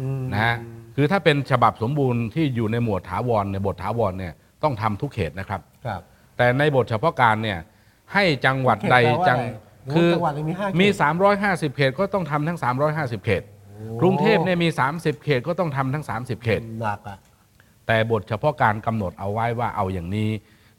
[0.00, 0.56] อืมนะฮะ
[0.96, 6.00] คือถ้าเป็นฉบับสมบูรณ์ที่อยู่ในหมวดถาวรในยบทถาวรเนี่ยต้องทำทุกเขตนะครับครับ
[6.36, 7.58] แต่ในบทเฉพาะการเนี่ย
[8.12, 10.88] ให้จังหวัดใดเขตแปลว่าจังอะไรคือจังหวัดหนึ่งมีห้าเขตมี
[11.72, 12.58] 350 เขตก็ต้องทำทั้ง
[12.92, 13.42] 350 เขต
[14.00, 17.18] กรุงเทพเนี่ยมี 30 เขตก็ต้องทำทั้ง 30 เขตหนักอะ
[17.86, 20.28] แต่บทเฉพาะการกำหนดเอาไว้ว่าเอาอย่างนี้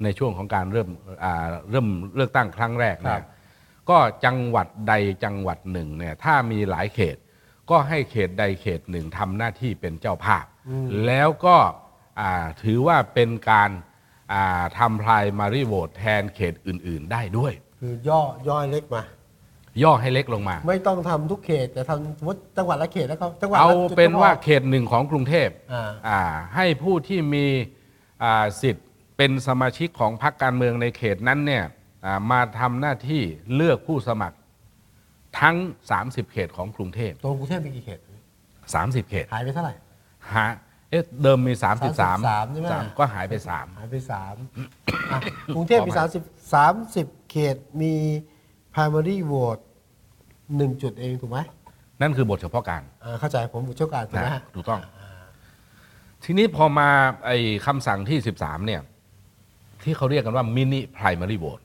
[0.03, 0.87] ในช่วงของการเริ่ม
[1.23, 3.23] อ่าเริ่มเลือกตั้งครั้งแรกครันะบ
[3.89, 4.93] ก็จังหวัดใด
[5.23, 7.17] จังหวัดหนึ่งเนี่ยถ้ามีหลายเขต
[7.69, 10.45] ก็ให้เขตใดเขตหนึ่งทำหน้าที่เป็นเจ้าภาพ
[11.05, 11.57] แล้วก็
[12.19, 12.31] อ่า
[12.63, 13.69] ถือว่าเป็นการ
[14.33, 19.03] อ่าทำพลายมารีโวตแทนเขตอื่น ๆ ได้ด้วย คือย่อย่อยเล็กมา
[19.83, 26.21] ย่อให้เล็กลงมา ไม่ต้องทำทุกเขตแต่ทำสมมติจังหวัดละเขตแล้วก็จังหวัดเอาละจุดเป็นก็พอว่าเขตหนึ่งของกรุงเทพอ่าอ่า
[26.55, 27.45] ให้ผู้ที่มี
[28.23, 28.85] อ่าสิทธิ์
[29.17, 31.71] เป็นสมาชิกของพรรคการเมืองในเขตนั้นเนี่ยอ่า
[32.31, 33.21] มาทำหน้าที่
[33.55, 34.37] เลือกผู้สมัคร
[35.39, 35.55] ทั้ง
[35.95, 37.99] 30 เขตของกรุงเทพตัวกรุงเทพมีกี่เขต
[38.55, 39.73] 30 เขตหายไปเท่าไหร่
[40.33, 40.45] หา
[40.89, 43.33] เอ๊ะเดิมมี 33 33ใช่ไหม สามก็หายไป
[43.79, 44.35] หายไปสาม
[45.11, 45.19] อะ
[45.55, 47.93] กรุงเทพมีขอสามอภัยสิบสามสิบเขตมี
[48.73, 49.61] primary vote
[50.57, 51.39] หนึ่งจุดเองถูกไหม
[51.69, 54.79] 3นั่นคือบทเฉพาะการอ่าเข้าใจผมผู้เชี่ยวชาญถูกไหมนะฮะถูกต้อง
[56.23, 56.89] ทีนี้พอมา
[57.25, 58.81] ไอ้คำสั่งที่ 13 เนี่ย
[59.83, 61.62] ที่เขาเรียกกันว่ามินิ primary vote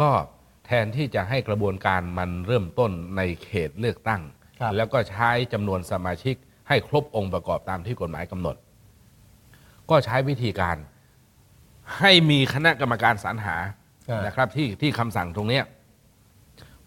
[0.00, 0.10] ก็
[0.66, 4.22] แทนที่จะให้กระบวนการมันเริ่มต้นในเขตเลือกตั้ง
[4.60, 6.34] ครับแล้วก็ใช้จำนวนสมาชิก
[6.68, 8.56] ให้ครบองค์ประกอบตามที่กฎหมายกำหนด
[9.90, 10.76] ก็ใช้วิธีการ
[11.98, 13.56] ให้มีคณะกรรมการสรรหา
[14.10, 15.64] อ่านนะครับที่ที่คำสั่งตรงเนี้ย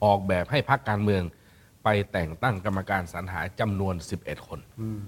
[0.03, 1.23] ออกแบบให้พักการเมือง
[1.83, 5.01] ไปแต่งตั้งกรรมการสรรหาจำนวน 11 คน อืม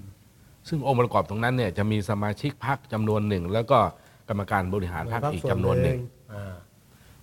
[0.68, 3.78] ซึ่งองค์ประกอบตรงนั้นเนี่ยจะมีสมาชิกพักจำนวนหนึ่ง แล้วก็
[4.28, 5.98] กรรมการบริหารพักอีกจำนวนหนึ่ง
[6.32, 6.54] อ่า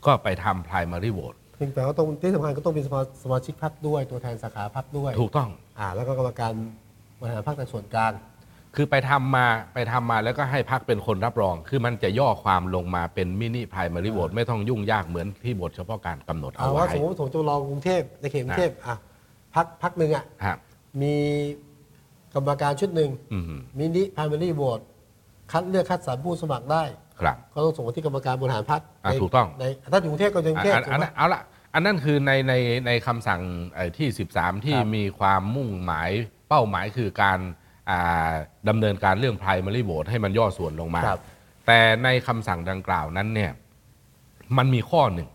[0.06, 6.52] ก็ไปทำ primary vote ซึ่งแปลว่าต้องที่สำคัญก็ต้องมีสมาสมาชิกพรรคด้วยตัวแทนสาขาพรรคด้วยถูกต้อง อ่าแล้วก็กรรมการ
[7.20, 8.14] บริหารพรรคในส่วนกลาง
[8.76, 18.96] คือไปทำมาไปทำมาแล้วก็ให้พักเป็นคนรับรอง คือมันจะย่อความลงมาเป็นมินิพายมาริโหวตไม่ต้องยุ่งยากเหมือนที่บทเฉพาะการกำหนดเอาเอาว่าไว้สมมติผมจะลองกรุงเทพในเขตกรุงเทพอะ
[19.56, 20.56] พักพักหนึ่งอะฮะ
[21.02, 21.16] มี
[22.36, 23.44] กรรมการชุดหนึ่งอืม
[23.80, 24.80] มินิพา m ี r y โหวต
[25.52, 26.84] คัดเลือกคัดสรรผู้สมัครได้
[27.20, 31.42] ครับก็ต้องส่งมาที่กรรมการบริหารพรรคอะในถูกต้อง ในถ้าอยู่กรุงเทพก็อยู่กรุงเทพอันถูกอันไหม นั้นเอาละ
[31.74, 32.54] อันนั้นคือในใน
[32.88, 33.42] ในคำสั่ง
[33.76, 36.10] ไอ้ที่ 13 ที่ครับ มีความมุ่งหมาย
[36.50, 37.40] เป้าหมายคือการ
[37.90, 38.32] อ่า
[38.70, 41.20] ดำเนินการเรื่อง primary vote ให้มันย่อส่วนลงมา ครับ
[41.68, 43.52] แต่ในคำสั่งดังกล่าวนั้นเนี่ย
[44.58, 45.30] มันมีข้อหนึ่ง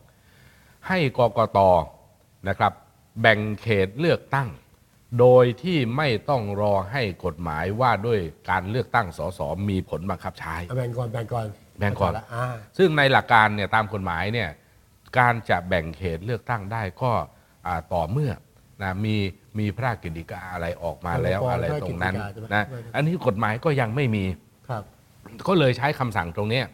[0.88, 1.58] ให้กกต
[2.48, 2.72] นะครับ
[3.20, 4.48] แบ่งเขตเลือกตั้ง
[5.20, 11.46] โดยที่ไม่ต้องรอให้กฎหมายว่าด้วยการเลือกตั้งสสมีผลบังคับใช้ เอาแบ่งก่อนแบ่งก่อน
[11.78, 12.46] แบ่งก่อนละอ่า
[12.78, 14.48] ซึ่งในหลักการเนี่ยตามกฎหมายเนี่ย
[15.18, 17.12] การจะแบ่งเขตเลือกตั้งได้ก็
[17.66, 18.32] อ่าต่อเมื่อ
[18.82, 19.16] นะมี
[19.58, 22.64] มีพระราชกิจกาอะไรออกมาแล้วพรบอะไรตรงนั้นพระราชกิจการใช่ไหมนะ
[22.94, 24.24] อันนี้กฎหมายก็ยังไม่มี
[24.68, 24.82] ครับ
[25.48, 26.66] ก็เลยใช้คำสั่งตรงเนี้ย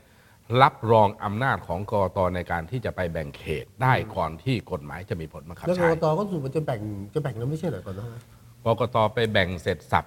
[0.62, 6.80] รับรองอำนาจของกกตในการที่จะไปแบ่งเขตได้ก่อนที่กฎหมายจะมีผลบังคับแล้วกใช้กตก็สูตรมันจะแบ่ง
[7.14, 8.06] จะแบ่งแล้วไม่ใช่เหรอก่อนหนะ
[8.64, 10.04] กกตไปแบ่งเสร็จสับ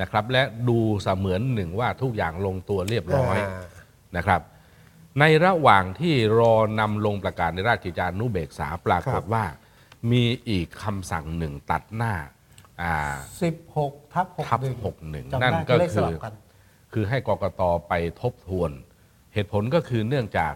[0.00, 3.36] นะครับ และดูเสมือนหนึ่งว่าทุกอย่างลงตัวเรียบร้อย
[4.16, 4.40] นะครับ
[5.20, 9.44] ในระหว่างที่รอนำลงประกาศในราชกิจจานุเบกษาปรากฏว่า
[10.10, 12.12] มีอีกคำสั่งหนึ่งตัดหน้า
[12.82, 12.94] อ่า
[13.42, 16.34] สิบหกทับหกทับหนึ่งหกหนึ่งจำนั่นได้ก็เลขสคือลับกัน
[16.92, 18.70] คือให้กกตไปทบทวน
[19.34, 20.52] เหตุผลก็คือเนื่องจาก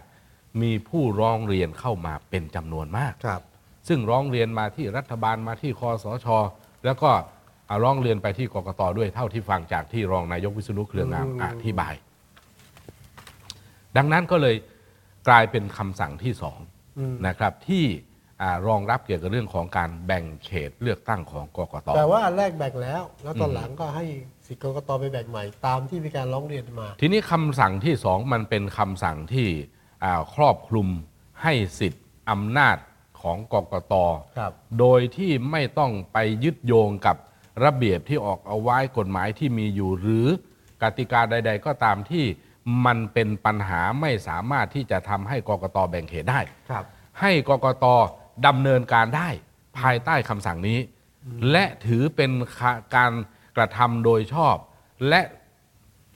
[0.61, 3.41] มีผู้ร้องเรียนเข้ามาเป็นจำนวนมากครับ
[3.87, 6.27] ซึ่งร้องเรียนมาที่รัฐบาลมาที่คอสช
[6.85, 7.11] แล้วก็
[7.69, 11.93] อ่าร้องเรียนไปที่กกตด้วยเท่าที่ฟังจากที่รองนายกวิษณุเครืองามอืมอธิบาย
[13.97, 14.55] ดังนั้นก็เลย
[15.27, 16.59] กลายเป็นคำสั่งที่สอง
[16.99, 17.85] อืมนะครับที่
[18.41, 24.05] อ่ารองรับเกี่ยวกับเรื่องของการแบ่งเขตเลือกตั้งของกกตแต่ว่าอันแรกแบ่งแล้ว แล้วตอนอืมหลังก็ให้
[24.47, 29.47] สิทธิ์กกตไปแบ่งใหม่ตามที่มีการร้องเรียนมา ทีนี้คำสั่งที่สองมันเป็นคำสั่งที่
[30.03, 30.87] อ่าครอบคลุม
[31.41, 32.77] ให้สิทธิ์อำนาจ
[33.21, 33.93] ของกกต
[34.37, 37.17] ครับโดยที่ไม่ต้องไปยึดโยงกับ
[37.63, 40.27] ระเบียบที่ออกเอาไว้กฎหมายที่มีอยู่หรือ
[40.83, 42.25] กติกาใด ๆ ก็ตามที่
[42.85, 46.83] มันเป็นปัญหาไม่สามารถที่จะทำให้กกตแบ่งเขตได้ครับ
[47.21, 47.85] ให้กกต
[48.47, 49.29] ดำเนินการได้
[49.79, 50.79] ภายใต้คำสั่งนี้
[51.51, 53.11] และถือเป็นคะการ
[53.57, 54.55] กระทำโดยชอบ
[55.09, 55.21] และ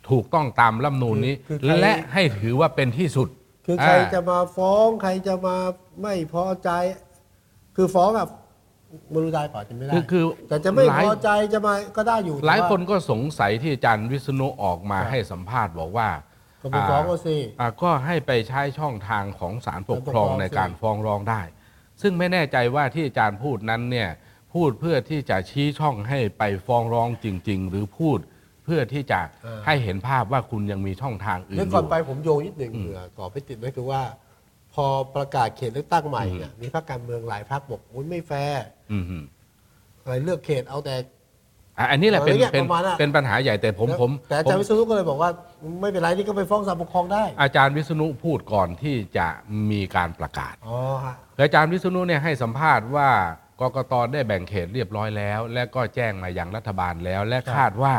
[0.10, 3.28] ถูกต้องตามรัฐธรรมนูญนี้ คือคือใคร และให้ถือว่าเป็นที่สุด
[3.66, 5.56] คือใครอ่าจะมาฟ้องใครจะมา
[6.02, 6.70] ไม่พอใจ
[7.76, 8.30] คือฟ้องแบบ
[9.12, 16.08] ไม่รู้ได้เปล่าจะไม่ได้ คือคือแต่จะไม่หลาย พอใจจะมาก็ได้อยู่หลายแต่ว่ คนก็สงสัยที่อาจารย์วิษณุออกมาครับให้สัมภาษณ์บอกว่า
[16.64, 21.42] ก็ไปฟ้องเขาสิอ่าก็ให้ไปใช้ช่องทางของศาลปกครองศาลปกครองในการสิฟ้องร้องได้
[22.02, 24.10] ซึ่งไม่แน่ใจว่าที่อาจารย์พูดนั้นเนี่ย
[24.54, 28.20] พูดเพื่อที่จะชี้ช่องให้ไปฟ้องร้องจริง ๆ หรือพูด
[28.66, 29.20] เพื่อที่จะ
[29.66, 34.02] ให้เห็นภาพว่าคุณยังมีช่องทางอื่นเรื่องอก่อนยู่ไปผมโยงนิดหนึ่งเผื่อต่อไปติดไว้คือว่า
[34.74, 39.18] พอประกาศเขตเลือกตั้งใหม่เนี่ยมีพรรคการเมืองหลายพรรคบอกโอ้ยไม่แฟร์อืมฮึ
[40.02, 40.96] อะไรเลือกเขตเอาแต่
[41.78, 45.30] อะอันนี้แหละเป็นเออเนี่ยเป็นประมาณน่ะเป็นปัญหาใหญ่แต่ผมผมแต่อาผจารมย์วิศนุก็เลยบอกว่า
[45.82, 49.28] ไม่เป็นไรนี่ก็ไปฟ้องศาลปกครองได้ อาจารย์วิษณุพูดก่อนที่จะ
[49.72, 53.10] มีการประกาศอ๋อฮะอาจารย์วิษณุเนี่ยให้สัมภาษณ์ว่า
[53.62, 57.96] กกตได้แบ่งเขตเรียบร้อยแล้ว และก็แจ้งมายังรัฐบาลแล้ว และคาดว่า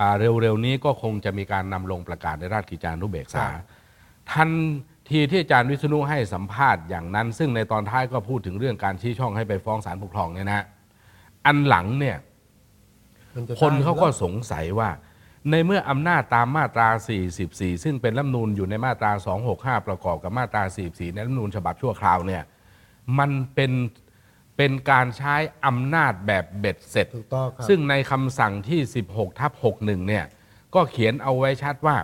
[0.00, 3.64] อ่าเร็วๆนี้ก็คงจะมีการนำลงประกาศในราชกิจจานุเบกษาครับ
[4.32, 4.50] ทัน
[5.10, 10.64] ทีที่อาจารย์วิษณุให้สัมภาษณ์อย่างนั้น ซึ่งในตอนท้ายก็พูดถึงเรื่องการชี้ช่องให้ไปฟ้องศาลปกครองเนี่ยนะ
[11.46, 12.16] อันหลังเนี่ย
[13.34, 14.90] มันจะคนเขาก็ได้สงสัยว่า
[15.50, 16.88] ในเมื่ออำนาจตามมาตรา
[17.36, 19.12] 44 ซึ่งเป็นรัฐธรรมนูญอยู่ในมาตรา
[19.50, 22.42] 265 ประกอบกับมาตรา 44 ในรัฐธรรมนูญฉบับชั่วคราวเนี่ย
[23.18, 23.72] มันเป็น
[24.56, 25.34] เป็นการใช้
[25.66, 30.24] อำนาจแบบเบ็ดเสร็จ ถูกต้องครับ ซึ่งในคำสั่งที่ 16 ทับ 61 เนี่ย
[30.74, 31.96] ก็เขียนเอาไว้ชัดว่า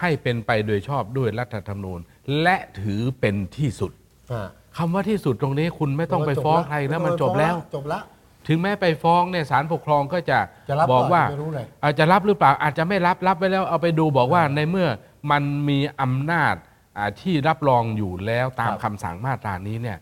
[0.00, 2.00] ให้เป็นไปโดยชอบด้วยรัฐธรรมนูญ
[2.42, 3.92] และถือเป็นที่สุด
[4.32, 8.02] อ่าคำว่าที่สุดตรงนี้คุณไม่ต้องไปฟ้องใครนะมันจบแล้ว จบแล้ว
[8.48, 14.88] ถึงแม้ไปฟ้องเนี่ยศาลปกครองก็จะจะรับบอกว่าเปล่าไม่รู้เลยอาจจะรับหรือเปล่าอาจจะไม่รับรับไปแล้วเอาไปดูบอกว่าในเมื่อ
[15.30, 16.54] มันมีอำนาจ
[16.96, 19.98] อ่าที่รับรองอยู่แล้วตามครับคำสั่งมาตรานี้เนี่ย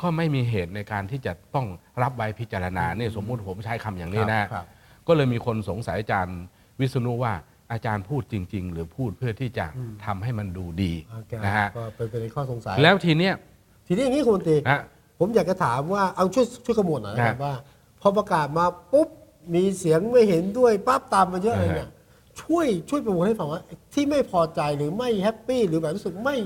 [0.00, 1.66] ก็ไม่มีเหตุในการที่จะต้อง
[2.02, 4.66] รับไว้พิจารณาเนี่ยสมมุติผมใช้คำอย่างนี้นะครับ
[5.06, 6.38] ก็เลยมีคนสงสัยอาจารย์
[6.80, 7.34] วิษณุว่า
[7.72, 9.66] อาจารย์พูดจริง ๆ หรือพูดเพื่อที่จะ
[10.04, 13.34] ทำให้มันดูดีโอเคนะฮะก็เป็นเป็นข้อสงสัยแล้วทีเนี้ย
[13.86, 14.82] ทีนี้อย่างนี้คุณมนตรีนะ
[15.18, 17.54] ผมอยากจะถามว่าเอาช่วยช่วยขมวดหน่อยนะคครัรับบว่า
[18.02, 19.08] พอประกาศมาปุ๊บ
[19.54, 21.90] มีเสียงไม่เห็นด้วยปั๊บตามมาเยอะเลยเนี่ย
[22.42, 23.60] ช่วยช่วยประมวลให้ฟังว่า
[23.94, 26.36] ที่ไม่พอใจหรือไม่แฮปปี้หรือแบบรู้สึกไม่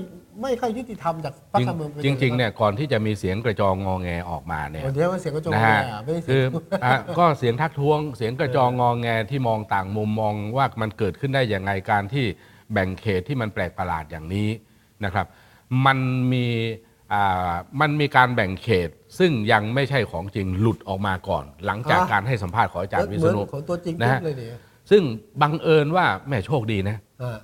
[0.41, 6.49] ไม่ค่อยยุติธรรมจากพรรคการเมืองป็นจริงไจริงๆเนี่ยก่อนที่จะมีเสียงกระจองงอแงออกมาเนี่ยวันนี้ว่าเสียงกระจกนะแย่ฮะไม่ได้เสีคืยอง
[6.85, 12.25] อะก็เสียงทักท้วง เสียงกระจองงอแงที่มองต่างมุมมองว่ามันเกิดขึ้นได้อย่างไงการที่
[12.73, 14.49] แบ่งเขตที่มันแปลกประหลาดอย่างนี้
[15.05, 15.25] นะครับ
[15.85, 15.97] มัน
[16.33, 16.86] มีอ่า
[17.81, 18.89] มันมีการแบ่งเขต
[19.19, 24.59] ซึ่งยังไม่ใช่ของจริงหลุดออกมาก่อน หลังจากการให้สัมภาษณ์ของอาจารย์วิเหษมือนณุของตัวจริงนะฮะเลยเนี่ย
[24.91, 25.01] ซึ่ง
[25.41, 27.37] บังเอิญว่าแม่โชคดีนะอ่า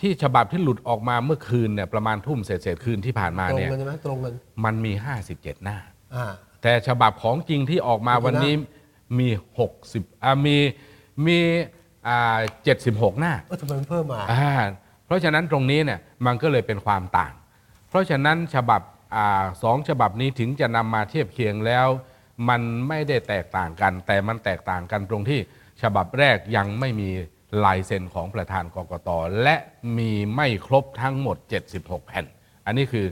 [0.00, 4.32] ที่ฉบับที่หลุดออกมาเมื่อคืนเนี่ยประมาณทุ่มเศษๆคืนที่ผ่านมาตรงเนี่ยกันใช่ไหมตรงกัน
[4.64, 4.92] มันมี
[5.28, 5.78] 57 หน้า
[6.14, 6.26] อ่า
[6.62, 8.54] แต่ฉบับของจริงที่ออกมากี่หน้าวันนี้
[9.18, 9.28] มี
[9.76, 10.56] 60อ่ามี
[11.26, 11.38] มี
[12.08, 12.38] อ่า
[12.78, 14.52] 76 หน้าเออทำไมมันเพิ่มมาอ่า
[15.06, 17.32] เพราะฉะนั้นตรงนี้เนี่ยมันก็เลยเป็นความต่าง
[17.88, 18.92] เพราะฉะนั้นฉบับอ่า
[19.62, 21.86] สองฉบับนี้ถึงจะนำมาเทียบเคียงแล้ว
[22.48, 25.40] มันไม่ได้แตกต่างกัน แต่มันแตกต่างกันตรงที่
[25.82, 27.10] ฉบับแรกยังไม่มี
[27.64, 29.08] ลายเซ็นของประธานกกต
[29.42, 29.56] และ
[29.98, 31.36] มีไม่ครบทั้งหมด
[31.72, 32.26] 76 แผ่น
[32.66, 33.06] อันนี้คือ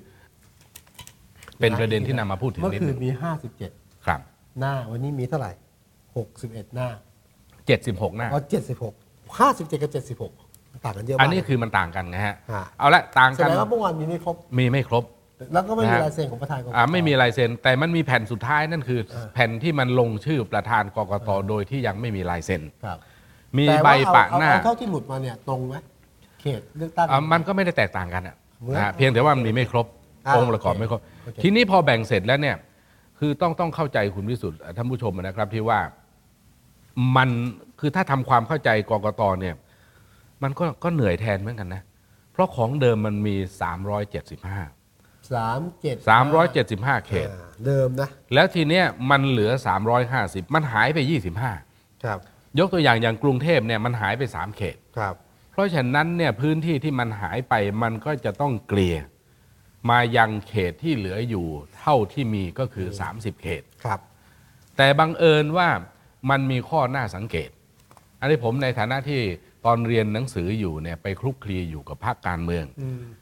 [1.60, 3.10] เป็นประเด็นที่นำมาพูดถึงเมื่อนิดคืนึนงมี
[3.58, 4.20] 57 ครับ
[4.60, 5.52] หน้าวันนี้มีเท่าไหร่
[6.12, 6.88] 61 หน้า
[7.52, 8.40] 76 หน้าอ๋อ
[9.38, 9.90] 76 57 กับ
[10.30, 15.04] 76 ต่างกันเยอะมากอันนี้คือมันต่างกันนะฮะฮะเอาละต่างแสกันดงว่าเมื่อวานมีไม่ครบ มีไม่ครบ
[15.52, 22.98] แล้วก็ไม่มีนะฮะลายเซ็นของประธานกกตอ่าไม่มีลายเซ็นแต่มันมีแผ่นสุดท้ายนั่นคือเออแผ่นที่มันลงชื่อประธานกกตโดยที่ยังไม่มีลายเซ็นครับ
[23.58, 25.74] มีแต่ใบว่าเอาปะเอาหน้าเอาเท่าที่หลุดมาเนี่ยตรงไหม
[26.40, 29.86] เขตเลือกตั้งอ่ามันก็ไม่ได้แตกต่างกันอะเหมือนนะฮะเพียงแต่ว่ามันมีไม่ครบ
[30.26, 32.56] อ่าองค์ประกอบโอเคไม่ครบโอเคทีนี้พอแบ่งเสร็จแล้วเนี่ย
[33.18, 35.80] คือต้องต้องเข้าใจคุณวิสุทธ์ท่านผู้ชมนะครับที่ว่า
[37.16, 37.28] มัน
[37.80, 39.54] คือถ้าทำความเข้าใจกกตเนี่ย
[40.42, 41.82] มันก็ก็เหนื่อยแทนเหมือนกันนะ
[42.32, 43.36] เพราะของเดิมมันมี
[44.12, 44.81] 375
[45.34, 45.96] สามเจ็ด
[46.52, 49.50] 375 เขตอ่าเดิมนะแล้วทีเนี้ยมันเหลือ
[50.02, 50.98] 350 มันหายไป
[51.50, 52.18] 25ครับ
[52.58, 55.14] ยกตัวอย่างอย่างกรุงเทพเนี่ยมันหายไป 3 เขต ครับ
[55.52, 58.96] เพราะฉะนั้นเนี่ยพื้นที่ที่มันหายไปมันก็จะต้องเกลี่ย
[59.90, 61.46] มายังเขตที่เหลืออยู่
[61.78, 64.00] เท่าที่มีก็คือ 30 เขต ครับ
[64.76, 65.68] แต่บังเอิญว่า
[66.30, 67.50] มันมีข้อน่าสังเกต
[68.20, 69.20] อันนี้ผมในฐานะที่
[69.64, 73.02] ตอนเรียนหนังสืออยู่เนี่ยไปคลุกคลีอยู่กับภาคการเมือง อืม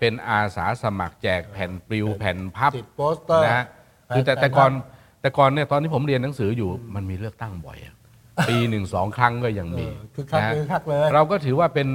[0.00, 3.64] เป็นอาสาสมัครแจกแผ่นปลิวแผ่นพับติดโปสเตอร์นะฮะ
[4.06, 7.94] แผ่นคือแต่แผ่นแต่ก่อนพับแต่ก่อนเนี่ยตอนที่ผมเรียนหนังสืออยู่มันมีเลือกตั้งบ่อยอะ
[8.48, 11.88] ปีหนึ่งสองครั้งก็ยังมีเออคือคักนะฮะเลยคักเลย เราก็ถือว่าเป็น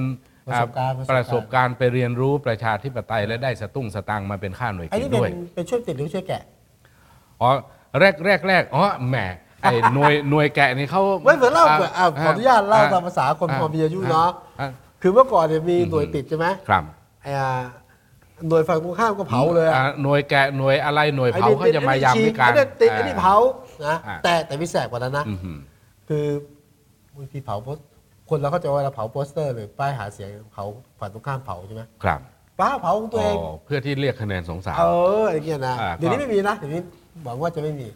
[0.48, 6.44] ประสบการณ์อ่าปประระสสบบการณ์การณ์ไปเรียนรู้ประชาธิปไตยและได้สตุ้งสตังค์มาเป็นค่าหน่วยไอ้กินนี่เป็นด้วยเป็นช่วยติดหรือช่วยแกะ
[7.42, 7.50] อ๋อ
[8.00, 9.18] แรกแรกแรกอ๋อแหม
[9.62, 14.66] ไอ้หน่วยหน่วยแกะนี่เขาไม่เหมือนเล่าเผื่ออะขออนุญาตเล่าตามภาษาคนอ่พอมีอายุเนาะอ่
[15.02, 17.03] คือเมื่อก่อนเนี่ยมีหน่วยติดใช่ไหมครับไอ้อ่า
[18.48, 23.36] หน่วยฝั่งตรงข้ามก็เผาเลยอะอ่หน่วยแกะหน่วยอะไรหน่วยไอ้เผานี่เขาจะมายามวิการไอ้นี่ติดไอ้นี่เผา
[23.88, 25.58] นะอ่าแต่แต่มีแสบกว่านั้นนะอือหือ
[26.10, 26.26] คือ
[27.18, 27.78] บางทีเผาโพส
[28.30, 30.64] คนเราเข้าใจว่าเราเผาโปสเตอร์หรือป้ายหาเสียงเผา
[31.00, 32.20] ฝั่งตรงข้ามเผาใช่ไหมครับ
[32.60, 34.86] ป้าเผาของตัวเองอ๋อเพื่อที่เรียกคะแนนสงสารเอ
[35.24, 36.82] ออย่างเงี้ยนะอ่าเดี๋ยวนี้ก็ไม่มีนะเดี๋ยวนี้
[37.24, 37.88] หวังว่าจะไม่มี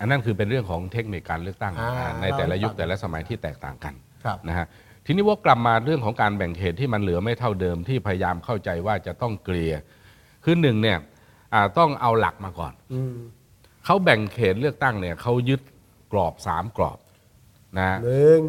[0.00, 3.94] อันนั้นคือเป็นเรื่องของเทคนิคการเลือกตั้งอ่าอ่าในแต่ละยุคเราให้ฟังแต่ละสมัยที่แตกต่างกัน
[4.24, 4.66] ครับนะฮะ
[5.06, 9.74] ทีนี้วกกลับมาเรื่องของการแบ่งเขตที่มันเหลือไม่เท่าเดิมที่พยายามเข้าใจว่าจะต้องเกลี่ย
[10.44, 10.98] คือหนึ่งเนี่ย
[11.54, 13.16] อ่าต้องเอาหลักมาก่อนอืม
[13.84, 15.60] เขาแบ่งเขตเลือกตั้งเนี่ยเขายึด
[16.12, 16.98] กรอบสามกรอบ
[17.78, 18.40] นะฮะหนึ่ง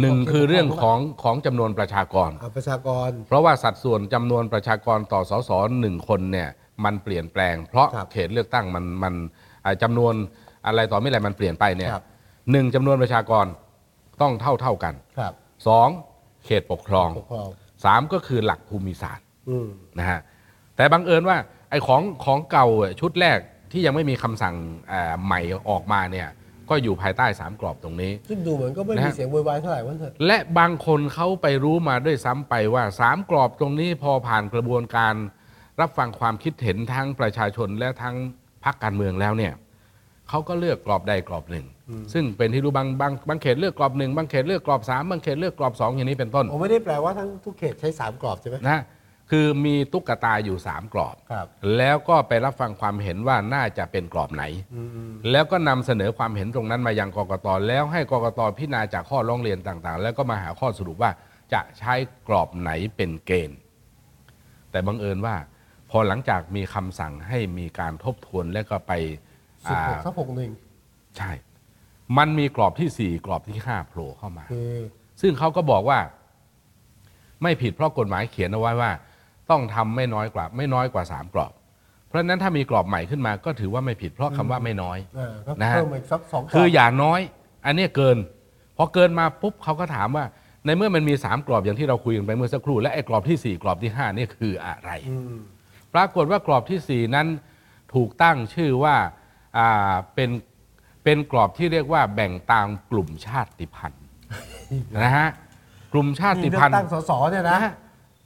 [0.00, 5.50] หนึ่งคือเรื่องของของจำนวนประชากรอ่าประชากร เพราะว่าสัดส่วนจำนวนประชากรต่อสส
[5.80, 6.48] หนึ่งคนเนี่ย
[6.84, 9.14] มันเปลี่ยนแปลง เพราะครับเขตเลือกตั้งมันมัน
[9.64, 10.14] อ่าจำนวน
[10.66, 12.04] อะไรต่อไม่อะไรมันเปลี่ยนไปเนี่ยครับ
[12.52, 13.46] หนึ่งจำนวนประชากร
[14.22, 15.34] ต้องเท่าเท่ากันครับ
[15.66, 15.88] สอง
[16.44, 17.48] เขตปกครองปกครอง
[17.84, 20.20] สามก็คือหลักภูมิศาสตร์อืมนะฮะ
[20.76, 21.36] แต่บังเอิญว่า
[21.70, 23.38] ไอ้ของของเก่าอะชุดแรก
[23.72, 24.54] ที่ยังไม่มีคำสั่ง
[24.92, 26.28] อ่าใหม่ออกมาเนี่ย
[26.70, 35.14] ก็อยู่ภายใต้สามกรอบตรงนี้ ซึ่งดูเหมือนก็ไม่นะมีฮะเสียงโวยวายเท่าไหร่วันเถอะและบางคนเขาไปรู้มาด้วยซ้ำไปว่าสามกรอบตรงนี้พอผ่านกระบวนการ
[35.80, 38.16] รับฟังความคิดเห็นทั้งประชาชนและทั้ง
[38.64, 39.52] พรรคการเมืองแล้วเนี่ย
[40.28, 41.66] เขาก็เลือกกรอบใดกรอบหนึ่ง
[42.12, 48.80] ซึ่งเป็นที่รู้บางบางบางเขตเลือกกรอบหนึ่งบางเขตเลือกกรอบสามบางเขตเลือกกรอบสองอย่างนี้เป็นต้นผมไม่ได้แปลว่าทั้งทุกเขตใช้สามกรอบใช่ไหมนะ
[49.30, 61.10] คือมีตุ๊กตาอยู่สามกรอบครับแล้วก็ไปรับฟังความเห็นว่าน่าจะเป็นกรอบไหนอืมอืมแล้วก็นำเสนอความเห็นตรงนั้นมายังกกตแล้วให้กกตพิจารณาจากข้อร้องเรียนต่างๆ แล้วก็มาหาข้อสรุปว่า
[61.52, 61.94] จะใช้
[62.28, 63.58] กรอบไหนเป็นเกณฑ์
[64.70, 65.36] แต่บังเอิญว่า
[65.90, 68.92] พอหลังจากมีคำสั่งให้มีการทบทวนแล้วก็ไป
[69.70, 70.50] สิบหกอ่าสักหกหนึ่ง
[71.16, 71.30] ใช่
[72.18, 74.72] มันมีกรอบที่สี่กรอบที่ห้าโผล่เข้ามา คือ
[75.20, 75.98] ซึ่งเขาก็บอกว่า
[77.42, 78.90] ไม่ผิดเพราะกฎหมายเขียนเอาไว้ว่า
[79.50, 81.52] ต้องทำไม่น้อยกว่า ไม่น้อยกว่าสามกรอบ
[82.08, 87.20] เพราะฉะนั้นถ้ามีกรอบใหม่ขึ้นมาก็ถือว่าไม่ผิดเพราะคำว่าไม่น้อยอ่าก็นะฮะ เพิ่มอีกสักสองกรบคืออย่าน้อย
[87.64, 88.16] อันเนี้ยเกิน
[88.76, 90.24] พอเกินมาปุ๊บเขาก็ถามว่า
[90.64, 95.36] ในเมื่อมันมี 3 กรอบอย่างที่เราคุยกันไปเมื่อสักครู่และไอ้กรอบทีสี่ 4 กรอบที่ 5 นี่คืออะไร อืม
[95.94, 97.26] ปรากฏว่ากรอบทีสี่ 4 นั้น
[97.94, 99.14] ถูกตั้งชื่อว่าอ่า
[100.14, 100.30] เป็น
[101.04, 104.02] เป็นกรอบที่เรียกว่าแบ่งตามกลุ่มชาติพันธุ์
[105.04, 105.28] นะฮะ
[105.92, 107.72] กลุ่มชานี่ติเลือพันกธุ์ตั้งสสเนี่ยนะนะฮะ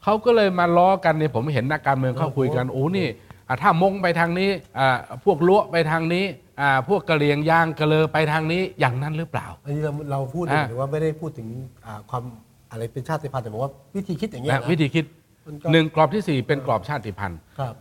[0.03, 3.07] เขาก็เลยมาล้อกันเนี่ยผมเห็นนักการเมืองเขาคุยกันโอ้นี่
[3.49, 6.25] อะถ้ามงไปทางนี้อ่าพวกล้วไปทางนี้
[6.61, 11.49] อ่าพวกกะเหรียงยางกะเลอไปทางนี้อย่างนั้นหรือเปล่า อันนี้เราเราพูดอ่าหรือว่าไม่ได้พูดถึง
[11.87, 12.23] อ่าความ
[12.71, 15.05] อะไรเป็นชาติพันธุ์แต่บอกว่าวิธีคิดอย่างเงี้ยนะนะวิธีคิด
[15.47, 17.75] มันก็หนึ่งกรอบที่ 4 เป็นกรอบชาติพันธุ์ครับ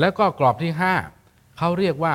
[0.00, 0.72] แล้วก็กรอบที่
[1.14, 2.14] 5เขาเรียกว่า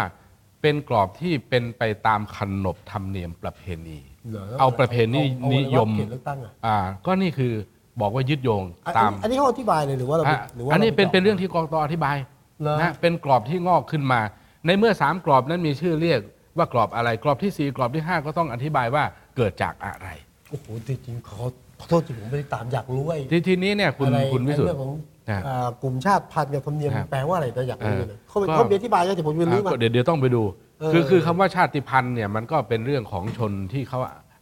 [0.62, 4.00] เป็นกรอบที่เป็นไปตามขนบธรรมเนียมประเพณี
[4.34, 7.54] หรเอาประเพณีเอาเอานิยมเขตเลือกตั้งอะอ่า ก็นี่คือ
[8.02, 12.16] บอกว่ายึดโยงอันตามอันนี้เขาอธิบายเลยหรือว่าเราไปอะหรือว่าอันนี้าไเป็นเป็นจาะเรื่องที่กรกตอธิบาย
[12.62, 14.22] เหรอนะเป็นกรอบที่งอกขึ้นมา
[14.66, 16.20] ในเมื่อสามกรอบนั้นมีชื่อเรียก
[16.58, 19.04] ว่ากรอบอะไรกรอบที่สี่กรอบที่ห้าก็ต้องอธิบายว่า
[19.38, 20.08] เกิดจากอะไร
[20.50, 21.44] โอ้โหจริงๆขอ
[21.80, 30.44] ขอโทษจริงผมไม่ได้ตามอยากรู้ไอ้ทีทีนี้เนี่ยคุณอะไรคุณวิสุทไอ้ธิ์เรื่องของนะ อ่ากลุ่มชาติพันธุ์กับธรรมเนียมครับแปลว่าอะไรนะอยากรู้เลยนะเขาก็เขามีอธิบายแล้วแต่ผมไม่รู้อะมาก็เดี๋ยวเดี๋ยวต้องไปดู
[30.80, 34.00] เออคือคือคำว่าชาติพันธุ์เนี่ยมันก็เป็นเรื่องของชนที่เขา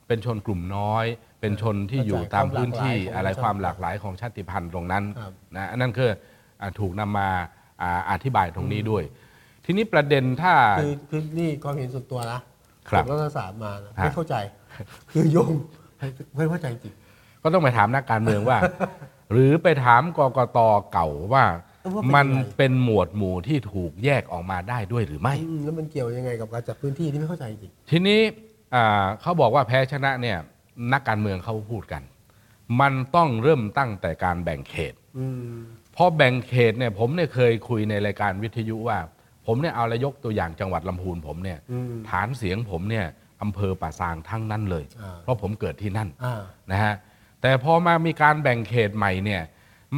[0.08, 1.06] เป็นชนกลุ่มน้อย
[1.42, 6.10] เป็นชนที่อยู่ตามพื้นที่อะไรความหลากหลายของชาติพันธุ์ตรงนั้นครับนะอันนั้นคือ
[6.62, 7.30] อะถูกนำมา
[7.82, 9.04] อ่าอธิบายตรงนี้ด้วย
[9.66, 12.40] ทีนี้ประเด็นถ้าคือคือนี่ความเห็นส่วนตัวนะ
[12.90, 14.36] ครับจบรัฐศาสตร์มานะฮะไม่เข้าใจ
[15.12, 15.52] คือโยง
[16.36, 16.94] ไม่เข้าใจจริง
[17.44, 18.58] ก็ต้องไปถามนักการเมืองว่า
[19.32, 20.60] หรือไปถามกกต
[20.94, 21.46] เก่าว่า
[21.96, 28.20] ว่าเป็นมันยังไง เป็นหมวดหมู่ที่ถูกแยกออกมาได้ด้วยหรือไม่ อืมแล้วมันเกี่ยวยังไงกับการจัดพื้นที่ที่ไม่เข้าใจจริง ทีนี้
[28.76, 30.38] อ่าเขาบอกว่าแพ้ชนะเนี่ย
[30.94, 32.02] นักการเมืองเขาพูดกัน
[32.82, 35.58] มันต้องเริ่มตั้งแต่การแบ่งเขต อืม
[35.96, 38.98] พอแบ่งเขตเนี่ยผมเนี่ยเคยคุยในรายการวิทยุว่า
[39.48, 43.06] ผมเนี่ยเอาละยกตัวอย่างจังหวัดลำพูนผมเนี่ยอืมฐานเสียงผมเนี่ย
[43.42, 46.94] อำเภอป่าซางทั้งนั้นเลย อ่า เพราะผมเกิดที่นั่นอ่า นะฮะ
[47.46, 49.44] แต่พอมามีการแบ่งเขตใหม่เนี่ย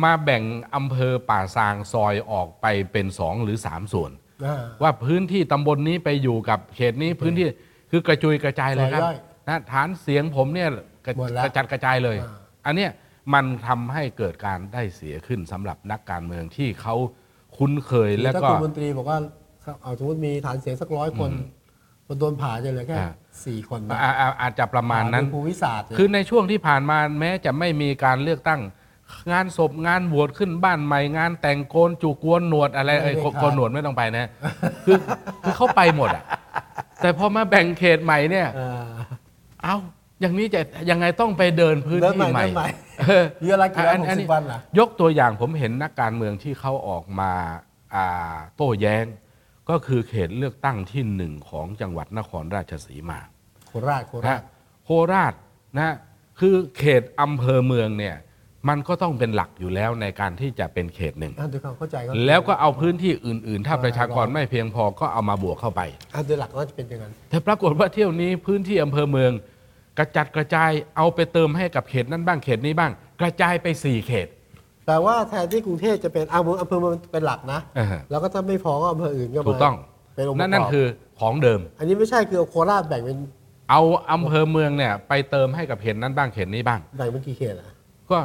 [0.04, 0.44] มาแบ่ง
[0.76, 4.12] อำเภอป่าซางซอยออกไปเป็นสองหรือสามส่วน
[4.46, 7.46] อ่าว่าพื้นที่ตำบลนี้ไปอยู่กับเขตนี้พื้นที่
[7.92, 10.70] คือกระจุยกระจายเลยครับซอยย่อยนะฐานเสียงผมเนี่ย
[11.06, 12.32] กระหมดแล้วกระจัดกระจายเลยอ่า
[12.66, 12.92] อันเนี้ย
[13.34, 16.96] มันทำให้เกิดการได้เสียขึ้นสำหรับนักการเมืองที่เขา
[17.58, 19.18] คุ้นเคยแล้วถ้าก็คุณมนตรีบอกว่า
[19.84, 21.32] เอาสมมติมีฐานเสียงสักร้อยคน
[22.08, 23.10] พอโดนผ่าจะเหลือแค่อ่า
[23.46, 28.62] สี่คนนะอ่าอ่าอาจจะประมาณนั้นผ่โดยภูวิศาสตร์เนี่ยคือในช่วงที่ผ่านมาแม้จะไม่มีการลือกตั้ง
[29.32, 34.30] งานศพงานบวชขึ้นบ้านใหม่งานแต่งโกนจูกวนหนวดอะไรเอ้ยโกนหนวดไม่ต้องไปนะ
[34.86, 34.98] คือ
[35.44, 36.24] คือเขาไปหมดอะ
[37.02, 38.88] แต่พอมาแบ่งเขตใหม่เนี่ยอ่า
[39.64, 39.76] เอ้า
[40.22, 42.68] อย่างนี้จะยังไงต้องไปเดินพื้นเดินที่ใหม่ใหม่เดินใหม่
[43.00, 47.32] เออมีอะไรกี่วันอัหกอัสิบวันล่ะยกตัวอย่างผมเห็นนักการเมืองที่เขาออกมา
[47.96, 49.06] อ่าโต้แย้ง
[49.70, 53.20] ก็คือเขตเลือกตั้งที่หนึ่งของจังหวัดนครราชสีมา
[53.68, 54.42] โคราชโครานะช
[54.86, 55.34] โคราช
[55.78, 55.96] นะ
[56.40, 58.16] คือเขตอำเภอเมืองเนี่ย
[58.70, 65.82] มันก็ต้องเป็นหลักอยู่แล้วในการที่จะเป็นเขตหนึ่งอ่าโดยความเข้าใจก็แล้วก็เอาพื้นที่อื่น ๆ ถ้าประชากรไม่เพียงพอก็เอามาบวกเข้าไป
[66.14, 69.32] อ่าโดยหลักก็จะเป็นอย่างนั้นแต่ปรากฏว่าเที่ยวนี้พื้นที่อำเภอเมือง
[69.98, 74.28] กระจัดกระจายเอาไปเติมให้กับเขตนั้นบ้างเขตนี้บ้าง กระจายไปสี่เขต
[74.88, 79.76] แต่ว่าแทนที่กรุงเทพจะเป็นอำเภออำเภอมันเป็นหลักนะ อ่าฮะ แล้วก็ถ้าไม่พอก็อำเภออื่นก็มาถูกต้อง
[80.16, 80.86] เป็นองค์ประกอบนั่นนั่นคือ
[81.20, 83.18] ของเดิม อันนี้ไม่ใช่คือเอาโคราชแบ่งเป็น
[83.70, 87.74] เอาอำเภอเมืองเนี่ยไปเติมให้กับเขตนั้นบ้างเขตนี้บ้าง แบ่งเป็นกี่เขตอะ
[88.12, 88.18] ก็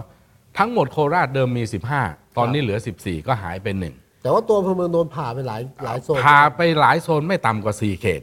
[0.58, 1.62] ทั้งหมดโคราชเดิมมี
[2.00, 8.22] 15 ตอนนี้เหลือ 14 ก็หายไปหนึ่งแต่ว่าตัวอำเภอเมืองโดนผ่าไปหลายหลายโซน พาไปหลายโซนไม่ต่ำกว่า 4 เขต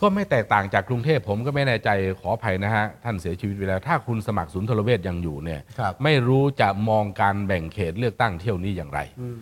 [0.00, 9.36] ก็ไม่แตกต่างจากกรุงเทพผมก็ไม่แน่ใจขออภัยนะฮะ ท่านเสียชีวิตไปแล้ว ถ้าคุณสมัครศูนย์ทรเวชยังอยู่เนี่ย ครับไม่รู้จะมองการแบ่งเขตเลือกตั้งเที่ยวนี้อย่างไร อืม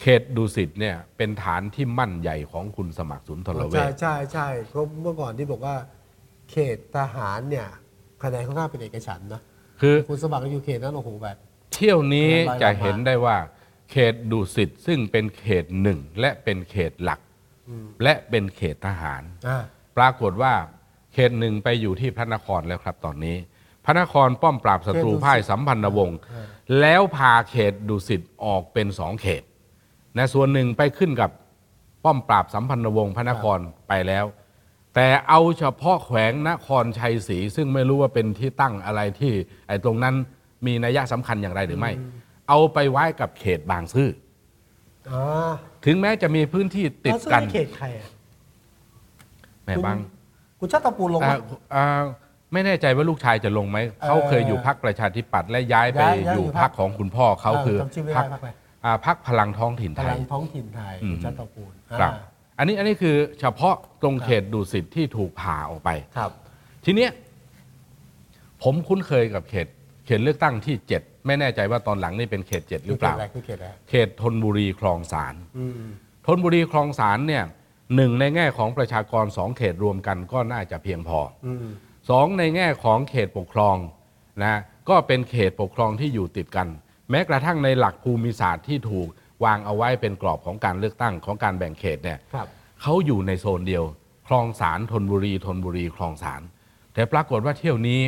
[0.00, 5.74] เขตดุสิตเนี่ยเป็นฐานที่มั่นใหญ่ของคุณสมัครศูนย์ทรเวใช่ชใช่ใช่เพราะเมื่อก่อนที่บอกว่า
[6.50, 7.68] เขตทหารเนี่ย
[8.22, 9.40] คะแนนค่อนข้างเป็นเอกฉันท์นะ
[9.80, 11.36] คือคุณสมัครอยู่เขตนั้นโอ้โหแบบ
[11.74, 13.36] เที่ยวนี้รายละจะเห็นได้ว่า
[13.90, 17.20] เขตดุสิตซึ่งเป็นเขตหนึ่งและเป็นเขตหลัก
[17.68, 19.58] อืมและเป็นเขตทหาร อ่า
[19.96, 20.52] ปรากฏว่า
[21.12, 23.36] เขตหนึ่งไปอยู่ที่พระนครแล้วครับตอนนี้
[23.84, 26.46] พระนครป้อมปราบศัตรูพ่ายสัมพันธวงศ์อ่า
[26.80, 29.42] แล้วพาเขตดุสิตออกเป็นสองเขต
[30.16, 31.30] นะส่วนหนึ่งไปขึ้นกับ
[32.04, 34.24] ป้อมปราบสัมพันธวงศ์พระนครไปแล้ว
[34.94, 39.32] แต่เอาเฉพาะแขวงนครชัยศรีซึ่งไม่รู้ว่าเป็นที่ตั้งอะไรที่
[39.68, 40.14] ไอ้ตรงนั้น
[40.66, 41.92] มีนัยสำคัญอย่างไรหรือไม่
[42.48, 44.10] เอาไปไว้กับเขตบางซื่อ
[45.10, 45.52] อ่า
[45.86, 48.08] ถึงแม้จะมีพื้นที่ติดกันแล้วซึ่งเขตใครอะ
[49.72, 49.98] แม่บาง
[50.60, 51.36] คุณชาติตระปูลลงอ่ามา
[51.74, 52.02] อ่า
[52.52, 58.48] ไม่แน่ใจว่าลูกชายจะลงไหม เขาเคยอยู่พักประชาธิปัตย์และย้ายไปย้ายย้ายออยู่ยู่พรพัรกคของคุณพ่อเขาคือจำชื่อไม่พัได้พักอะไร
[58.84, 62.10] อ่าพักพลังท้องถิ่นพไทลัยงท้องถิ่นไทยอืมคุณชาติตระปูลครับอ่า
[62.58, 66.30] อันนี้อันนี้คือเฉพาะตรงเขตดุสิตที่ถูกผ่าออกไปครับ
[66.84, 67.10] ทีเนี้ย
[68.62, 69.66] พผมคุ้นเคยกับเขต
[70.06, 75.72] เขตเลือกตั้งที่ 7 ไม่แน่ใจว่าตอนหลังนี่เป็นเขต 7 หรือเปล่าอะไรคือเขตอะไรเขตธนบุรีคลองสารอืม
[76.26, 77.44] ธนบุรีคลองสารเนี่ย
[77.96, 81.66] หนึ่งในแง่ของประชากรสองเขตรวมกันก็น่าจะเพียงพออืม
[82.10, 83.76] สองในแง่ของเขตปกครอง
[84.44, 86.68] นะก็เป็นเขตปกครองที่อยู่ติดกัน
[87.10, 89.08] แม้กระทั่งในหลักภูมิศาสตร์ที่ถูก
[89.44, 92.46] วางเอาไว้เป็นกรอบของการเลือกตั้งของการแบ่งเขตเนี่ยครับ
[92.82, 93.84] เขาอยู่ในโซนเดียว
[94.28, 96.42] คลองสารธนบุรีธนบุรีคลองสาร
[96.94, 98.00] แต่ปรากฏว่าเที่ยวนี้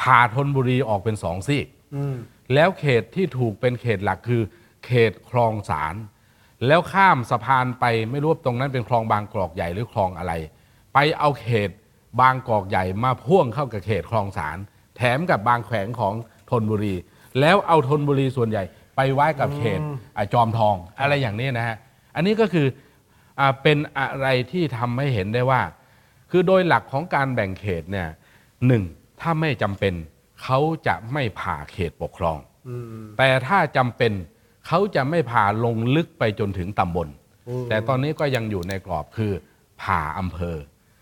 [0.00, 2.16] ผ่าธนบุรีออกเป็นสองซีกอืม
[2.54, 4.42] แล้วเขตที่ถูกเป็นเขตหลักคือ
[4.86, 5.94] เขตคลองสาร
[6.66, 10.32] แล้วข้ามสะพานไปไม่รู้ว่าตรงนั้นเป็นคลองบางกอกใหญ่หรือคลองอะไร
[10.94, 11.70] ไปเอาเขต
[12.20, 14.58] บางกอกใหญ่มาพ่วงเข้ากับเขตคลองสาร
[14.96, 16.14] แถมกับบางแขวงของ
[16.50, 16.94] ธนบุรี
[17.40, 18.62] แล้วเอาธนบุรีส่วนใหญ่
[18.96, 19.80] ไปไว้กับเขต
[20.16, 21.76] อะจอมทองอะไรอย่างนี้นะฮะ
[22.14, 22.66] อันนี้ก็คือ
[23.40, 25.62] อาเป็นอะไรที่ทำให้เห็นได้ว่า
[26.30, 28.08] คือโดยหลักของการแบ่งเขตเนี่ย
[28.66, 28.84] หนึ่ง
[29.20, 29.94] ถ้าไม่จำเป็น
[30.42, 32.38] เขาจะไม่ผ่าเขตปกครอง
[32.68, 34.12] อืมแต่ถ้าจำเป็น
[34.66, 37.08] เขาจะไม่ผ่าลงลึกไปจนถึงตำบล
[37.48, 39.32] อืมแต่ตอนนี้ก็ยังอยู่ในกรอบคือ
[39.82, 40.56] ผ่าอำเภอ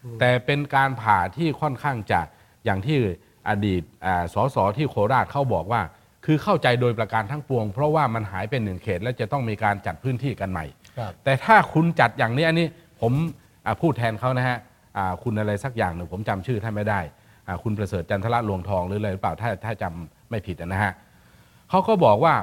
[0.04, 2.20] อแต่เป็นการผ่าที่ค่อนข้างจะ
[2.64, 2.96] อย่างที่
[3.48, 5.82] อดีตอ่าสสที่โคราชเขาบอกว่า
[6.24, 10.64] คือเข้าใจโดยประการทั้งปวง เพราะว่ามันหายเป็นหนึ่งเขต และจะต้องมีการจัดพื้นที่กันใหม่
[10.98, 12.66] ครับแต่ถ้าคุณจัดอย่างนี้อันนี้
[13.00, 13.12] ผม
[13.66, 14.58] อ่าพูดแทนเขานะฮะ
[14.96, 17.00] อ่าคุณอะไรสักอย่างหนึ่งผมจำชื่อท่านไม่ได้
[17.46, 20.92] อ่าคุณประเสริฐจันทระลวงทองหรืออะไรหรือเปล่าถ้าถ้าจำไม่ผิดนะฮะ
[21.70, 22.34] เขาก็บอกว่า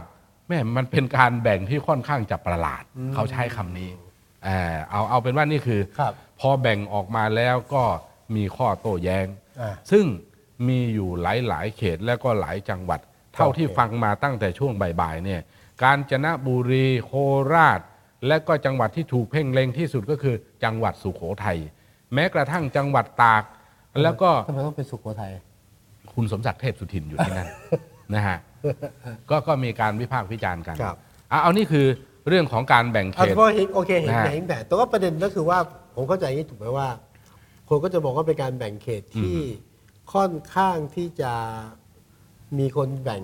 [0.47, 2.83] แม่มันเป็นการแบ่งที่ค่อนข้างจะประหลาด
[3.13, 3.89] เขาใช้คำนี้
[4.45, 7.83] เออเอาเอาเป็นว่านี่คือครับพอแบ่งออกมาแล้วก็
[8.35, 9.27] มีข้อโต้แย้ง
[9.61, 10.05] อ่าซึ่ง
[10.67, 12.99] มีอยู่หลายๆเขตและก็หลายจังหวัด
[13.33, 15.41] เท่าที่โอเคฟังมาตั้งแต่ช่วงบ่ายๆเนี่ย
[15.83, 17.11] กาญจนบุรีโค
[17.53, 17.81] ราช
[18.27, 21.59] และก็จังหวัดที่ถูกเพ่งเล็งที่สุดก็คือจังหวัดสุโขทัย
[22.13, 23.43] แม้กระทั่งจังหวัดตาก
[24.01, 25.31] แล้วก็ทำไมต้องเป็นสุโขทัย
[26.13, 27.47] คุณสมศักดิ์เทพสุทินอยู่ที่นั่น
[28.15, 28.37] นะฮะ
[29.29, 30.97] ก็ก็มีการวิพากษ์วิจารณ์กันครับ
[31.31, 31.85] อะเอานี่คือ
[32.27, 35.57] เรื่องของการแบ่งเขตเอาเฉพาะเห็นโอเคเห็นนะฮะ เห็นแต่แต่ว่าประเด็นก็คือว่า
[35.95, 36.89] ผมเข้าใจอย่างนี้ถูกไหมว่า
[37.69, 39.37] คนก็จะบอกว่าเป็นการแบ่งเขตที่
[40.13, 41.33] ค่อนข้างที่จะ
[42.57, 43.23] มีคนแบ่ง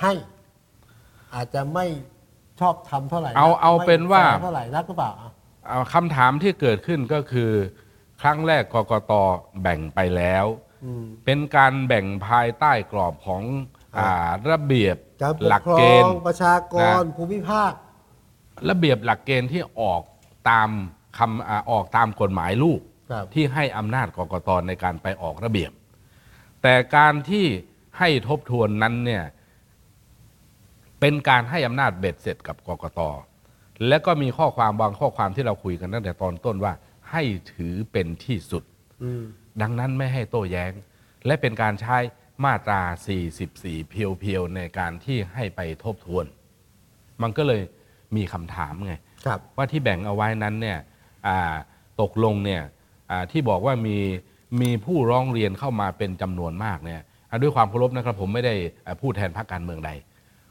[0.00, 0.12] ให้
[1.34, 1.86] อาจจะไม่
[2.60, 5.30] ชอบธรรมเท่าไหร่นักเอาเอาเป็นว่าไม่แฟร์เท่าไหร่นักหรือเปล่าอะ
[5.68, 7.50] เอาคำถามที่เกิดขึ้นก็คือ
[8.20, 9.12] ครั้งแรกกกต
[9.62, 10.44] แบ่งไปแล้ว
[10.84, 14.10] อืม เป็นการแบ่งภายใต้กรอบของครับ อา
[14.50, 17.72] ระเบียบการปหลักกครเกอณงฑ์ ประชากรนะภูมิภาค
[18.70, 20.02] ระเบียบหลักเกณฑ์ที่ออก
[20.50, 20.68] ตาม
[21.18, 22.80] คำอาออกตามกฎหมายลูก
[23.10, 25.72] ครับ ที่ให้อำนาจกกตในการไปออกระเบียบ
[26.62, 27.46] แต่การที่
[27.98, 29.24] ให้ทบทวนนั้นเนี่ย
[31.00, 33.00] เป็นการให้อำนาจเบ็ดเสร็จกับกกต
[33.88, 36.72] และก็มีข้อความบางข้อความที่เราคุยกันตั้งแต่ตอนต้นว่า
[37.10, 37.22] ให้
[37.52, 38.62] ถือเป็นที่สุด
[39.02, 39.24] อืม
[39.62, 40.72] ดังนั้นไม่ให้โต้แย้ง
[41.26, 41.96] และเป็นการใช้
[42.44, 42.82] มาตรา
[43.34, 46.24] 44 เพียวๆ ในการที่ให้ไปทบทวน
[47.22, 47.62] มันก็เลย
[48.16, 48.94] มีคำถามไง
[49.26, 50.78] ครับว่าที่แบ่งเอาไว้นั้นเนี่ย
[51.26, 51.54] อ่า
[52.00, 52.62] ตกลงเนี่ย
[53.10, 53.96] อ่าที่บอกว่ามี
[54.60, 58.54] มีผู้ร้องเรียนเข้ามาเป็นจำนวนมากเนี่ยอ่าด้วยความเคารพนะครับผมไม่ได้
[58.86, 59.90] อ่าพูดแทนพรรคการเมืองใด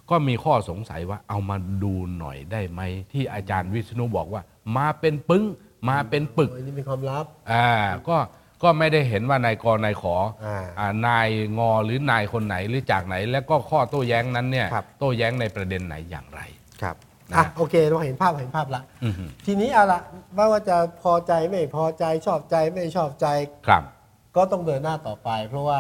[0.09, 2.81] ก็มีข้อสงสัยว่าเอามาดูหน่อยได้ไหม
[3.11, 4.41] ที่อาจารย์วิษณุบอกว่า
[4.77, 5.43] มาเป็นปึ้ง
[5.89, 7.67] มาเป็นปึกโอ้ยนี่เป็นความลับอ่า
[8.09, 8.17] ก็
[8.63, 11.27] ก็ไม่ได้เห็นว่านายกนายขออ่าอ่านาย
[11.59, 16.41] งอหรือนายคนไหนหรือจากไหน แล้วก็ข้อโต้แย้งนั้นเนี่ยครับโต้แย้งในประเด็นไหนอย่างไร
[16.81, 16.95] ครับ
[17.31, 19.99] นะอะโอเคเราเห็นภาพเห็นภาพละอือหือทีนี้เอาละ
[20.35, 23.27] ไม่ว่าจะพอใจไม่พอใจชอบใจไม่ชอบใจ
[23.67, 23.83] ครับ
[24.35, 25.79] ก็ต้องเดินหน้าต่อไป เพราะว่า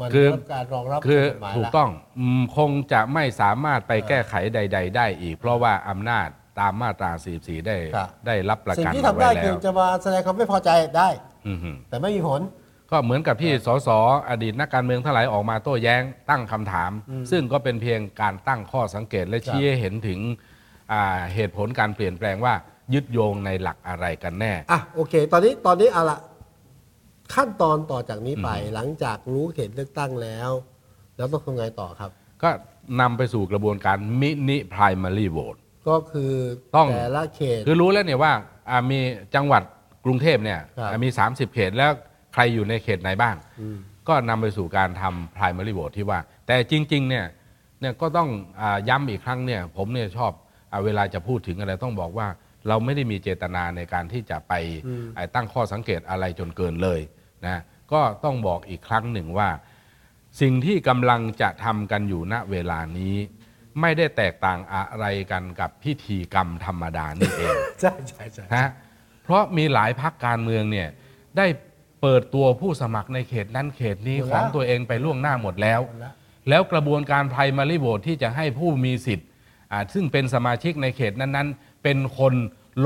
[0.00, 6.28] มันคือได้รับการรองรับคือทางกฎหมายถูกแล้วต้องอืมคงจะไม่สามารถไปแก้ไขใด ๆ ได้อีก เพราะว่าอำนาจ
[6.60, 7.10] ตามมาตรา
[7.40, 11.27] 44ได้ครับได้รับประสิ่งกันที่เอาทำได้ไว้แล้คือวจะมาแสดงความไม่พอใจได้อือหือ
[11.88, 12.42] แต่ไม่มีผล
[12.90, 13.88] ก็เหมือนกับที่สส
[14.30, 20.20] อดีตนักการเมืองทั้งหลายออกมาโต้แย้งตั้งคำถามอืมซึ่งก็เป็นเพียงการตั้งข้อสังเกตและชี้ให้เห็นถึง
[20.92, 22.54] อ่าเหตุผลการเปลี่ยนแปลงว่า
[22.94, 26.18] ยึดโยงในหลักอะไรกันแน่ อะโอเค ตอนนี้ตอนนี้เอาละ
[27.34, 30.50] ขั้นตอนต่อจากนี้ไปอืมหลังจากรู้เขตเลือกตั้งแล้ว
[31.16, 32.10] แล้วต้องทำไงต่อครับ
[32.42, 32.50] ก็
[33.00, 35.58] นำไปสู่กระบวนการมินิ primary vote
[35.88, 36.32] ก็คือ
[36.76, 38.32] ต้องแต่ละเขต คือรู้แล้วเนี่ยว่า
[38.70, 39.00] อ่ามี
[39.34, 39.62] จังหวัด
[40.08, 41.90] กรุงเทพเนี่ยครับอ่ามี 30 เขตแล้ว
[42.34, 43.78] ใครอยู่ในเขตไหนบ้างอืม
[44.08, 47.26] ก็นำไปสู่การทำ primary vote ที่ว่า แต่จริงๆเนี่ย
[47.80, 48.28] เนี่ยก็ต้อง
[48.60, 50.32] อาย้ำอีกครั้งเนี่ยผมเนี่ยชอบ
[50.72, 52.28] อาเวลาจะพูดถึงอะไรต้องบอกว่า
[52.68, 54.52] เราไม่ได้มีเจตนาในการที่จะไป
[54.86, 57.00] อืมไอ้ตั้งข้อสังเกตอะไรจนเกินเลย
[57.46, 59.48] นะก็ต้องบอกอีกครั้งหนึ่งว่า
[60.40, 63.14] สิ่งที่กำลังจะทำกันอยู่ณเวลานี้
[63.80, 68.70] ไม่ได้แตกต่างอะไรกันกับพิธีกรรมธรรมดานี่เอง ใช่ใช่ใช่นะ
[69.28, 70.88] เพราะมีหลายพักการเมืองเนี่ย
[71.36, 71.46] ได้
[72.02, 76.12] เปิดตัวผู้สมัครในเขตนั้นเขตนี้หมดขแล้วองตัวเองไปล่วงหน้าหมดแล้วหมดแล้ว
[76.48, 79.26] แล้วกระบวนการ primary vote ที่จะให้ผู้มีสิทธิ์
[79.72, 82.34] อ่าซึ่งเป็นสมาชิกในเขตนั้นๆ เป็นคน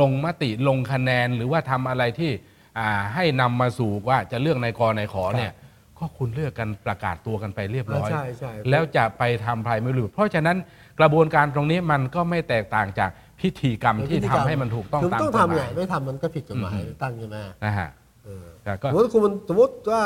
[0.01, 2.33] ลงมติลงคะแนนหรือว่าทำอะไรที่
[2.79, 5.53] อ่าให้นำมาสู่ว่าจะเลือกนายกนายขอเนี่ย
[5.99, 10.57] ก็คุณเลือกกันประกาศตัวกันไปเรียบร้อยใช่ใช่แล้วจะไปทำ primary vote เพราะฉะนั้น
[11.01, 13.11] กระบวนการตรงนี้มันก็ไม่แตกต่างจาก
[13.43, 17.91] พิธีกรรมที่ทำให้มันถูกต้องคือตามต้องกฎทำหไงมายไม่ทำมันก็ผิดกฎหมายอืมเลือกตั้งใช่ไหมนะฮะ
[18.25, 20.03] เออแต่ก็สมมติคุณสมมติว่า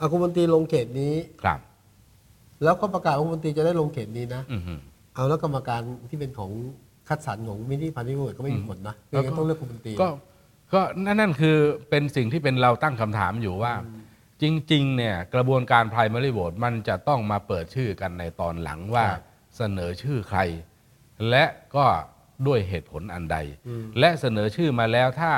[0.00, 1.60] อาคุณมนตรีลงเขตนี้ครับ
[2.64, 4.74] แล้วก็ประกาศว่าคุณมนตรีจะได้ลงเขตนี้นะอือฮึ
[5.14, 6.50] เอาแล้วกรรมการที่เป็นของ
[7.08, 10.08] คัดสรรของมินิพันธิบุตก็ไม่มีผลนะแล้ยัวงก็ไงต้องเลือกคุณมนตรีก็
[10.74, 11.56] ก็นั่นนั่นคือ
[11.90, 13.72] เป็นสิ่งที่เป็นเราตั้งคำถามอยู่ว่า
[14.42, 19.22] จริง ๆ เนี่ย กระบวนการ primary vote มันจะต้องมาเปิดชื่อกันในตอนหลังว่าครับ
[19.56, 20.40] เสนอชื่อใคร
[21.28, 21.44] และ
[21.76, 21.86] ก็
[22.46, 23.36] ด้วยเหตุผลอันใด
[23.68, 25.32] อืมและเสนอชื่อมาแล้วถ้า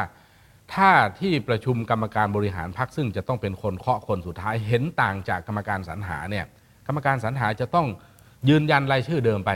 [0.75, 6.47] ถ้าที่ประชุมกรรมการบริหารพรรคซึ่งจะต้องเป็นคนเคาะคนสุดท้ายเห็นต่างจากกรรมการสรรหาเนี่ย
[6.87, 7.87] กรรมการสรรหาจะต้อง
[8.49, 9.51] ยืนยันรายชื่อเดิมไป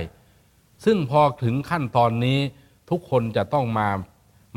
[0.84, 2.38] ซึ่งพอถึงขั้นตอนนี้
[2.90, 3.88] ทุกคนจะต้องมา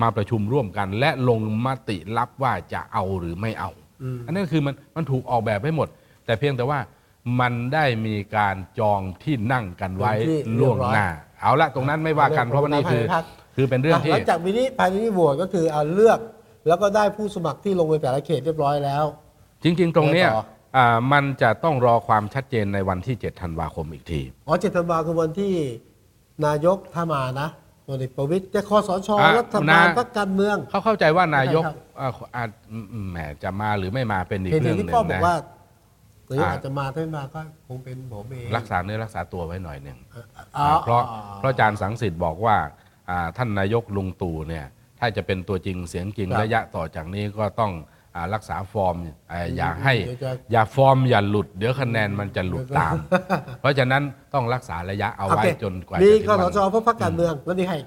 [0.02, 3.72] มาประชุมร่วมกัน และลงมติรับว่าจะเอาหรือไม่เอา
[4.04, 5.88] อืมอันนั้นคือมันมันถูกออกแบบไว้หมด
[6.26, 6.80] แต่เพียงแต่ว่า
[7.40, 11.08] มันได้มีการจองที่นั่งกันไว้ที่เรียบร้อยล่วงหน้า
[11.42, 13.24] เอาละตรงนั้นไม่ว่ากันเพราะว่านี่คือเรื่องของการ
[13.56, 16.20] คือเป็นเรื่องที่หลังจากมินิพันธิบุตก็คือเอาเลือก
[16.68, 19.06] แล้วก็ได้ผู้สมัครที่ลงในแต่ละเขตเรียบร้อยแล้ว
[19.64, 20.44] จริง ๆ ตรงเนี้ยแล้วต่อ
[20.78, 25.54] อ่ามันจะต้องรอความชัดเจนในวันที่ 7 ธันวาคมอีกที อ๋อเจ็ดธันวาคือวันที่
[26.46, 27.50] นายกถ้ามานะ
[27.88, 35.38] พลเอกประวิตยจะคอสชอะรัฐบาลนะพรรคการเมือง เขาเข้าใจว่านายกใช่ครับอ่าอาจอืมแหมจะมาหรือไม่มาเป็นอีกเห็นเรื่องหที่นึ่งพ่อบอกนะ
[36.30, 39.98] ว่านายกอะอาจจะมาถ้าไม่มาก็คงเป็นผมเองรักษาเนื้อรักษาตัวไว้หน่อยหนึ่ง
[40.58, 42.58] อ๋อเพราะอ๋อเพราะอาจารย์สังสิทธิ์บอกว่า
[43.10, 44.66] อ่าท่านนายกลุงตู่เนี่ย
[45.00, 47.72] ถ้าจะเป็นตัวจริงเสียงจริงครับระยะต่อจากนี้ก็ต้อง
[48.16, 48.96] อารักษาฟอร์ม
[49.32, 52.96] อ่าอย่าให้เดี๋ยวจะอย่าฟอร์มอย่าหลุด เดี๋ยวคะแนนมันจะหลุดตาม
[53.62, 54.04] เพราะฉะนั้น
[54.34, 57.78] ต้องรักษาระยะเอาไว้โคจนกว่ามีจะถึงคอสวันชพบพรรคการเมืองแล้วนี่ให้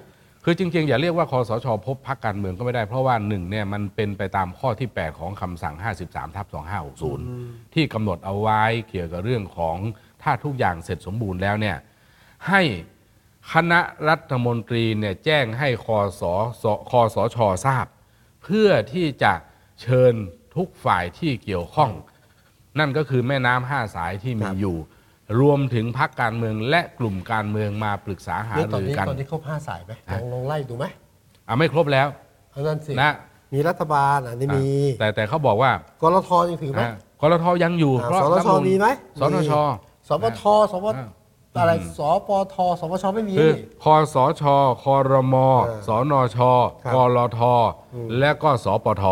[0.45, 5.75] คือจริงๆ อย่าเรียกว่าคสช พบพรรคการเมืองก็ไม่ได้เพราะว่าหนึ่งเนี่ยมันเป็นไปตามข้อที่ 8 ของคำสั่ง
[6.05, 6.47] 53 ทับ
[7.09, 9.77] 2560 ที่กำหนดเอาไว้เกี่ยวกับเรื่องของ
[10.23, 11.77] ถ้าทุกอย่างเสร็จสมบูรณ์แล้วเนี่ย
[12.47, 12.61] ให้
[13.53, 13.79] คณะ
[14.09, 16.23] รัฐมนตรีเนี่ยแจ้งให้คอส
[16.61, 17.85] สคอสชทราบ
[18.43, 19.33] เพื่อที่จะ
[19.81, 20.13] เชิญ
[20.55, 21.91] ทุกฝ่ายที่เกี่ยวข้อง
[22.79, 24.77] นั่นก็คือแม่น้ำห้าสายที่มีอยู่
[25.39, 30.85] รวมถึงพักการเมืองและกลุ่มการเมืองมาปรึกษาหานี่ตอนรือนี้กัน ตอนนี้ครบห้าสายไหมลฮะองลองไล่ดูไหม
[31.47, 32.07] อะไม่ครบแล้ว
[32.53, 33.11] อันนั้นสินะ
[33.53, 35.71] มีรัฐบาลอันนี้มีอะแต่แต่เขาบอกว่า
[36.01, 38.87] กรทยังถือไหม อะกรทยังอยู่อ่าเพราะสนชรัฐธรรนูญมีไหม
[39.19, 39.51] สนช
[40.07, 41.07] สปทสปอ่า
[41.59, 43.51] อะไรอืมสปทสปชไม่มี คือ
[43.83, 44.43] คอสช
[44.83, 46.37] คอรมเออสนช
[46.83, 47.39] ครับกรท
[47.93, 49.03] อืมและก็สปท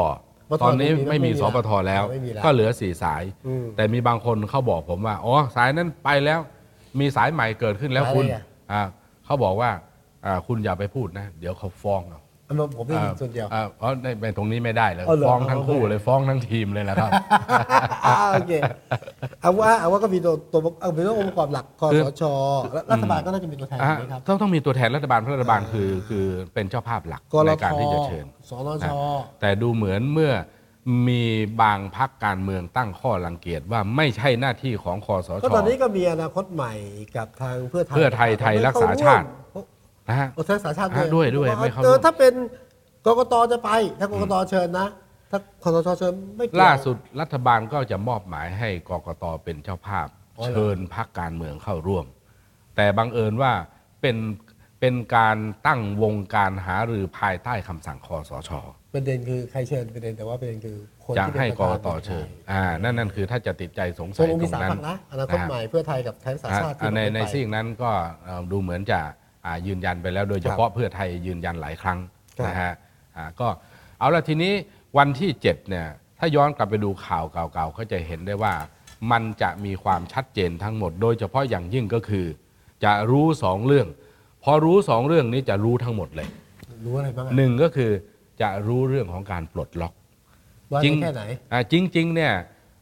[0.52, 6.40] ปทตอนนี้ไม่ไม่มีมีไม่มีสปทแล้ว ไม่มีแล้วก็เหลือสี่สาย อืม แต่มีบางคนเขาบอกผมว่า อ๋อ สายนั้นไปแล้ว
[7.00, 8.82] มีสายใหม่เกิดขึ้นแล้วสายอะไรคุณอะ อ่า
[9.26, 9.70] เขาบอกว่า
[10.26, 12.22] อ่าคุณอย่าไปพูดนะ เดี๋ยวเขาฟ้องเอา
[12.52, 17.12] อันนั้นผมได้ยินส่วนเดียวอ่าเพราะในในตรงนี้ไม่ได้เลยเอาเหรอฟ้องทั้งคู่เอาเลยเลยฟ้องทั้งทีมเลยนะครับ
[18.06, 18.52] อ่าโอเค
[19.42, 22.24] เอาว่าเอาว่าก็มีตัวตัวเอาเป็นองค์ประกอบหลักคอคือสช
[22.74, 28.88] และรัฐบาลก็น่าจะมีตัวแทนอะไหมครับต้องต้องมีตัวแทนรัฐบาลเพราะรัฐบาลคือคือเป็นเจ้าภาพหลักกรในทการที่จะเชิญ สนช
[29.42, 30.34] แต่ดูเหมือนเมื่อ
[31.08, 31.24] มี
[31.62, 36.74] บางพักการเมืองตั้งข้อรังเกียจว่าไม่ใช่หน้าที่ของคอสช ก็ตอนนี้ก็มีอนาคตใหม่
[37.16, 39.28] กับทางเพื่อไทยเพื่อไทยไทยรักษาชาติ
[40.10, 42.34] นะฮะ เอาไทยรักษาชาติอะด้วยด้วยไม่เข้าร่วม เออถ้าเป็น
[43.06, 44.88] กกตจะไป ถ้ากกตเชิญนะ
[45.32, 50.08] ถ้าคอสชเชิญไม่เกี่ยว ล่าสุดรัฐบาลก็จะมอบหมายให้กกตเป็นเจ้าภาพ
[50.40, 52.06] อ๋อเหรอ เชิญพักการเมืองเข้าร่วม
[52.76, 53.54] แต่บังเอิญว่า
[54.02, 54.18] เป็น
[54.80, 55.38] เป็นการ
[55.68, 58.52] ตั้งวงการหารือภายใต้คำสั่งคอสช
[58.94, 67.92] ประเด็นคือใครเชิญประเด็นแต่ว่าประเด็นคือคนจะที่เป็นให้ประกธานกตเชิญ อ่า นั่นนั่นคือถ้าจะติดใจสงตสักยลงตมีรงสามนั้นพรรคนะอนาคตใหม่เพื่อไทยกับไทยรักษาชาติที่อ่าในบอกในไม่ไปซีกนั้นก็
[68.24, 69.12] เอ่อดูเหมือนจะอ่า
[69.68, 72.00] ยืนยันไปแล้วโดยเฉพาะเพื่อไทยยืนยันหลายครั้ง
[72.38, 72.74] ครับนะฮะ
[73.16, 73.48] อ่าก็
[74.00, 74.54] เอาละทีนี้
[74.98, 75.88] วันที่7เนี่ย
[76.20, 78.54] ถ้าย้อนกลับไปดูข่าวเก่าๆก็จะเห็นได้ว่า
[79.12, 82.26] มันจะมีความชัดเจนทั้งหมด โดยเฉพาะอย่างยิ่งก็คือ
[82.84, 83.88] จะรู้สองเรื่อง
[84.44, 86.28] พอรู้สองเรื่องนี้จะรู้ทั้งหมดเลย
[86.86, 87.92] รู้อะไรบ้างอะหนึ่งก็คือ
[88.42, 89.94] จะรู้เรื่องของการปลดล็อก
[90.72, 92.34] ว่าจริงแค่ไหนอ่าจริงๆเนี่ย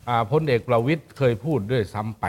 [0.09, 2.25] อ่าพลเอกประวิตยเคยพูดด้วยซ้ำไป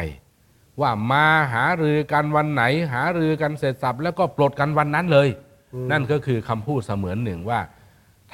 [0.81, 2.63] ว่ามาหารือกันวันไหน
[2.93, 5.29] หารือกันเสร็จสับแล้วก็ปลดกันวันนั้นเลย
[5.75, 7.61] อืมนั่นก็คือคำพูดเสมือนหนึ่งว่า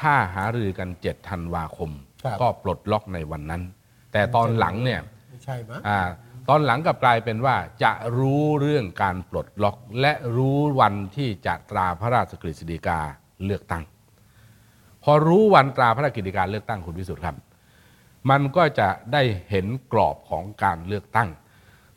[0.01, 1.91] ถ้าหารือกัน7ธันวาคม
[2.23, 3.63] ครับก็ปลดล็อกในวันนั้น
[4.13, 6.01] แต่ตอนหลังเนี่ย ไม่ใช่มั้ง อา
[6.49, 13.01] ตอนหลังกลับกลายเป็นว่าจะรู้เรื่องการปลดล็อก และรู้วันที่จะตราพระราชกฤษฎีกา
[13.45, 13.85] เลือกตั้ง
[15.05, 17.37] พอรู้วันตราพระราชกฤษฎีกาเลือกตั้งคุณวิสุทธ์ครับ
[18.31, 21.29] มันก็จะได้เห็นกรอบของการเลือกตั้ง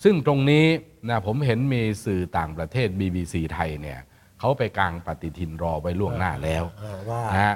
[0.04, 0.66] ซึ่งตรงนี้
[1.10, 4.00] นะผมเห็นมีสื่อต่างประเทศ BBC ไทยเนี่ย
[4.40, 7.56] เขาไปกางปฏิทินรอไว้ล่วงหน้าแล้วอ่าว่านะฮะ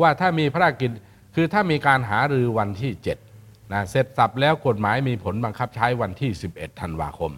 [0.00, 0.90] ว่าถ้ามีพระราชกิจ
[1.34, 2.92] คือถ้ามีการหารือวันที่
[3.32, 7.32] 7นะเสร็จสับแล้วกฎหมายมีผลบังคับใช้วันที่ 11ธันวาคม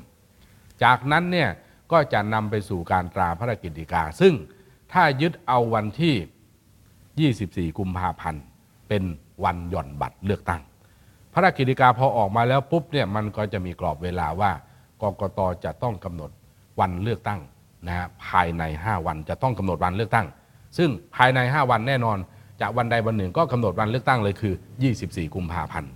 [0.84, 1.50] จากนั้นเนี่ย
[1.92, 4.34] ก็จะนำไปสู่การตราพระราชกิจกา ซึ่ง
[4.92, 8.42] ถ้ายึดเอาวันที่ 24 กุมภาพันธ์
[8.88, 9.02] เป็น
[9.44, 10.62] วันหย่อนบัตรเลือกตั้ง
[11.32, 14.50] พระราชกิจกาพอออกมาแล้วปุ๊บเนี่ยมันก็จะมีกรอบเวลาว่า
[15.02, 16.30] กกตจะต้องกำหนด
[16.80, 17.40] วันเลือกตั้ง
[17.86, 20.26] นะฮะภายใน 5 วันจะต้องกำหนดวันเลือกตั้ง
[20.78, 22.18] ซึ่งภายใน 5 วันแน่นอน
[22.60, 24.54] จะวันใดวันหนึ่งก็กำหนดวันเลือกตั้งเลยคือ
[24.94, 25.90] 24 กุมภาพันธ์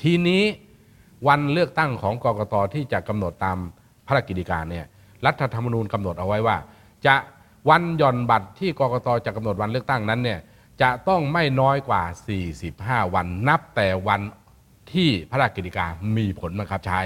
[0.00, 0.42] ทีนี้
[1.28, 3.56] วันเลือกตั้งของกกตที่จะกำหนดตาม
[4.06, 4.86] พระราชกิจการเนี่ย
[5.26, 6.56] รัฐธรรมนูญกำหนดเอาไว้ว่า
[7.06, 7.16] จะ
[7.70, 10.40] วันหย่อนบัตรที่กกตจะกำหนดวันเลือกตั้งนั้นเนี่ย
[10.82, 12.02] จะต้องไม่น้อยกว่า
[12.58, 14.20] 45 วันนับแต่วัน
[14.92, 17.00] ที่พระราชกิจการมีผลบังคับใช้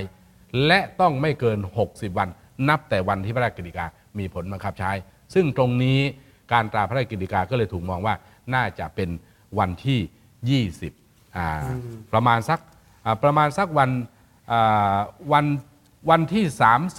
[0.67, 1.59] และต้องไม่เกิน
[1.89, 2.29] 60 วัน
[2.69, 4.91] นับแต่วันที่พระราชกิจการมีผลบังคับใช้
[5.35, 5.99] ซึ่งตรงนี้
[6.53, 8.15] การตราพระราชกิจการก็เลยถูกมองว่า
[8.55, 9.09] น่าจะเป็น
[9.59, 11.49] วันที่ 20อ่า
[12.13, 12.61] ประมาณสัก
[13.05, 13.91] อ่าประมาณสักวัน
[14.53, 14.97] อ่า
[15.33, 15.47] วัน
[16.11, 16.45] วันที่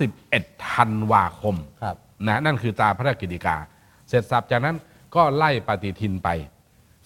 [0.07, 1.95] 31ธันวาคมครับ
[2.27, 3.55] นะนั่นคือตราพระราชกิจกา
[4.07, 4.75] เสร็จสับจากนั้น
[5.15, 6.29] ก็ไล่ปฏิทินไป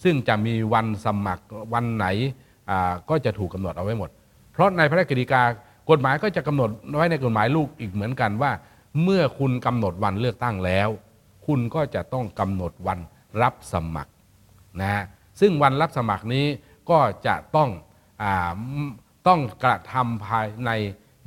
[0.02, 2.48] ซึ่งจะมีวันสมัครวันไหนอ่า
[3.10, 4.10] ก็จะถูกกำหนดเอาไว้หมด
[4.52, 5.42] เพราะในพระราชกิจกา
[5.90, 8.52] กฎหมายก็จะกำหนดไว้ในกฎหมายลูกอีกเหมือนกันว่า
[9.02, 10.88] เมื่อคุณกำหนดวันเลือกตั้งแล้ว
[11.46, 12.98] คุณก็จะต้องกำหนดวัน
[13.42, 14.12] รับสมัคร
[14.80, 15.04] นะฮะ
[15.40, 16.46] ซึ่งวันรับสมัครนี้
[16.90, 17.70] ก็จะต้อง
[18.22, 18.56] อา
[19.28, 20.70] ต้องกระทำภายใน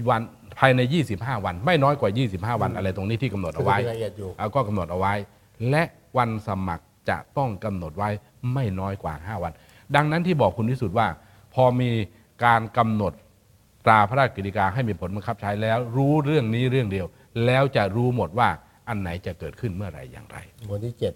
[0.10, 0.22] วัน
[0.60, 0.82] ภายใน
[1.14, 2.10] 25 วัน ไม่น้อยกว่า
[2.56, 5.14] 25 วันอะไรตรงนี้ที่กำหนดเอาไว้ก็จะมีรายละเอียดอยู่เอาก็กำหนดเอาไว้
[5.70, 5.84] และ
[6.18, 8.10] วันสมัครจะต้องกำหนดไว้
[8.54, 9.52] ไม่น้อยกว่า 5 วัน
[9.96, 11.08] ดังนั้นที่บอกคุณที่สุดว่า
[11.54, 11.90] พอมี
[12.46, 13.14] การกำหนด
[13.86, 17.06] ตราพระราชกฤษฎีกาให้มีผลบังคับใช้แล้ว รู้เรื่องนี้เรื่องเดียว
[17.46, 18.50] แล้วจะรู้หมดว่า
[18.88, 20.38] อันไหนจะเกิดขึ้นเมื่อไหร่อย่างไร
[20.72, 21.14] วันที่เจ็ด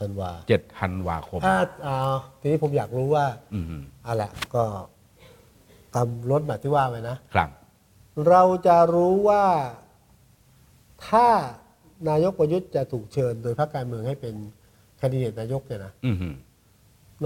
[0.00, 1.56] ธันวา7ธันวาคมถ้า
[1.86, 1.96] อ่า
[2.40, 3.24] ทีนี้ผมอยากรู้ว่า
[3.54, 4.62] อืมเอาละก็
[5.94, 7.50] ตามรถแบบที่ว่าไปนะครับ
[8.28, 9.44] เราจะรู้ว่า
[11.08, 11.28] ถ้า
[12.08, 14.34] นายกประยุทธ์จะถูกเชิญ โดยพรรคการเมืองให้เป็น
[14.96, 16.16] แคนดิเดตนายกเนี่ยนะอืม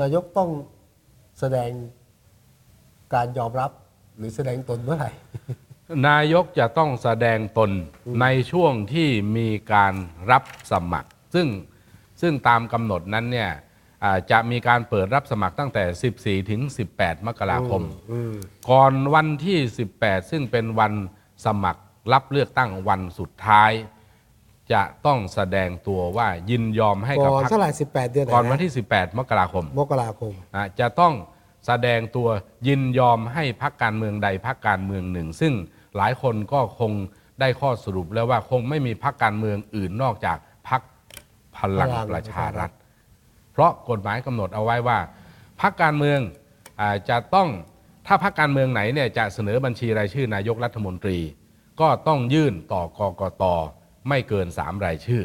[0.00, 0.50] นายกต้อง
[1.40, 1.70] แสดง
[3.14, 3.70] การยอมรับ
[4.18, 5.10] หรือแสดงตนเมื่อไหร่
[6.08, 7.70] นายกจะต้องแสดงตน
[8.20, 9.94] ในช่วงที่มีการ
[10.30, 11.48] รับสมัคร ซึ่ง
[12.20, 13.50] ซึ่งตามกำหนดนั้นเนี่ย
[14.04, 16.60] อ่าจะมีการเปิดรับสมัครตั้งแต่ 14 ถึง
[16.94, 17.82] 18 มกราคม
[18.12, 18.34] อืม
[18.70, 19.58] ก่อนวันที่
[19.94, 20.92] 18 ซึ่งเป็นวัน
[21.46, 21.82] สมัคร
[22.12, 23.72] รับเลือกตั้งวันสุดท้าย
[24.72, 31.12] จะต้องแสดงตัวว่ายินยอมให้กับก่อนพรรคเท่าไหร่สิบแปดเดือนไหก่อนวันะที่ 18 มกราคม มกราคมอะจะต้อง
[31.66, 32.28] แสดงตัว
[32.66, 35.52] ยินยอมให้พักการเมืองใดพักการเมืองหนึ่ง ซึ่ง
[35.96, 36.92] หลายคนก็คง
[37.40, 40.38] ได้ข้อสรุปแล้วว่าคงไม่มีพักการเมืองอื่นนอกจาก
[40.68, 40.80] พัก
[41.56, 44.98] พลังพลังประชารัฐประชารัฐ เพราะกฎหมายกำหนดเอาไว้ว่า
[45.60, 46.20] พักการเมือง
[46.80, 47.48] อาจะต้อง
[48.06, 51.18] ถ้าพักการเมืองไหนเนี่ยจะเสนอบัญชีรายชื่อนายกรัฐมนตรี
[51.80, 53.44] ก็ต้องยื่นต่อกกต
[54.08, 55.24] ไม่เกินสามรายชื่อ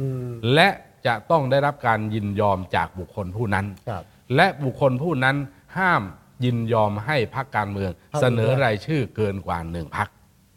[0.00, 0.68] อืมและ
[1.06, 4.02] จะต้องได้รับการยินยอมจากบุคคลผู้นั้นครับ
[4.36, 5.36] และบุคคลผู้นั้น
[5.78, 6.02] ห้าม
[6.44, 10.08] ยินยอมให้พักการเมืองพรรคเสนอรายชื่อเกินกว่าหนึ่งพัก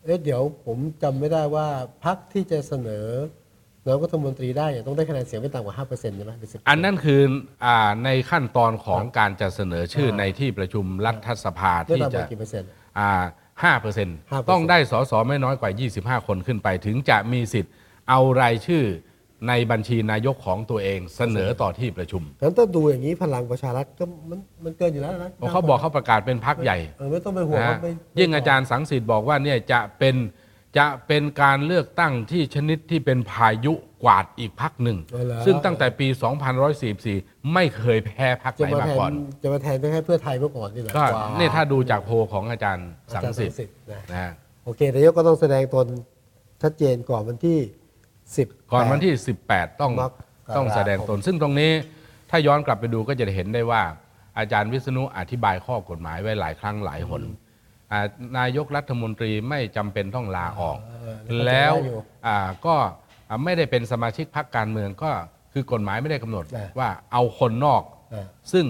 [0.05, 1.68] เอ๊ะเดี๋ยวผมจำไม่ได้ว่า
[2.05, 3.05] พักที่จะเสนอ
[3.86, 7.22] นายกรัฐมนตรีได้เนี่ยต้องได้คะแนนเสียงไม่ต่ำกว่าห้าเปอร์เซ็นต์ใช่ไหมหรือ10%อันนั้นคือ
[7.65, 12.70] อาในขั้นตอนของการจะเสนอชื่ออ่าในที่ประชุมรัฐสภาไม่ที่ต่ำกจะว่ากี่เปอร์เซ็นต์
[13.63, 15.72] ห้าเปอร์เซ็นต์5%ต้องได้สสไม่น้อยกว่า
[16.20, 17.74] 25 คนขึ้นไป ถึงจะมีสิทธิ์
[18.09, 18.84] เอารายชื่อ
[19.47, 30.15] ในบัญชีนายกของตัวเองเสนอต่อที่ประชุมงั้นถ้าดูอย่างนี้พลังประชารัฐก็มันมันเกินอยู่แล้วนะเพราะเขาบอกเขาประกาศเป็นพักใหญ่เออไม่ต้องไปห่วงนะว่าฮะไม่ยิ่งอาจารย์สังสิทธิ์บอกว่าเนี่ยจะเป็น
[30.77, 33.73] จะเป็นการเลือกตั้งที่ชนิดที่เป็นพายุ
[34.03, 36.07] กวาดอีกพักหนึ่งเออเหรอซึ่งตั้งแต่ปี
[36.79, 39.11] 2144 ไม่เคยแพ้พักไหจะนมามาแทนก่อน
[39.41, 44.31] จะมาแทนให้เพื่อไทยเมื่อก่อนนี่แหละก็ว้วเนี่ยถ้าดูจากโพลของอาจารย์สังสิทธิ์อาจารย์นะนะฮะ
[44.65, 45.88] โอเคนายกก็ต้องแสดงตน
[46.63, 47.57] ชัดเจนก่อนวันที่
[48.36, 49.13] สิบก่อนวันที่
[49.47, 51.71] 18 ต้องมกราคมต้องแสดงตน ซึ่งตรงนี้
[52.30, 53.82] ถ้าย้อนกลับไปดูก็จะเห็นได้ว่า
[54.38, 57.23] อาจารย์วิษณุอธิบายข้อกฎหมายไว้หลายครั้งหลายหน
[57.91, 57.99] อ่า
[58.38, 60.78] นายกรัฐมนตรีไม่จำเป็นต้องลาออก
[61.28, 62.75] เออแล้วเข้าใจได้อยู่อ่าก็
[63.30, 65.11] อ่าไม่ได้เป็นสมาชิกพรรคการเมืองก็
[65.53, 67.82] คือกฎหมายไม่ได้กำหนดอ่าว่าเอาคนนอก
[68.13, 68.65] อ่าซึ่ง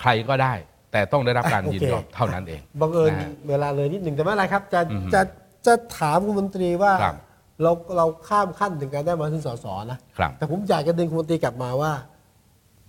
[0.00, 0.54] ใครก็ได้
[0.92, 5.20] แต่ต้องได้รับการอะโอเคยินยอมเท่านั้นเองบังเอิญนะฮะ เวลาเลยนิดหนึ่งแต่ไม่เป็นไรครับ จะอือฮึจะ
[5.66, 7.16] จะถามคุณมนตรีว่า ครับ
[7.62, 11.92] เราเราข้ามขั้นถึงการได้มาถึงสสนะครับ แต่ผมอยากจะดึงคุณมนตรีกลับมาว่า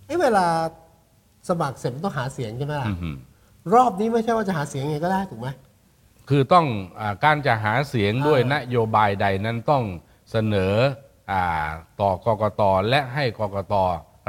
[0.06, 0.46] เอ้เวลา
[1.48, 3.16] สมัครเสร็จมันต้องหาเสียงใช่ไหมล่ะอือหือ
[3.74, 5.48] รอบนี้ไม่ใช่ว่าจะหาเสียงยังไงก็ได้ถูกไหม
[6.28, 6.66] คือต้อง
[7.00, 9.82] อาการจะหาเสียงด้วยอ่านโยบายใดนั้นต้อง
[10.30, 10.74] เสนอ
[11.30, 11.42] อา
[12.00, 13.74] ต่อกกตและให้กกต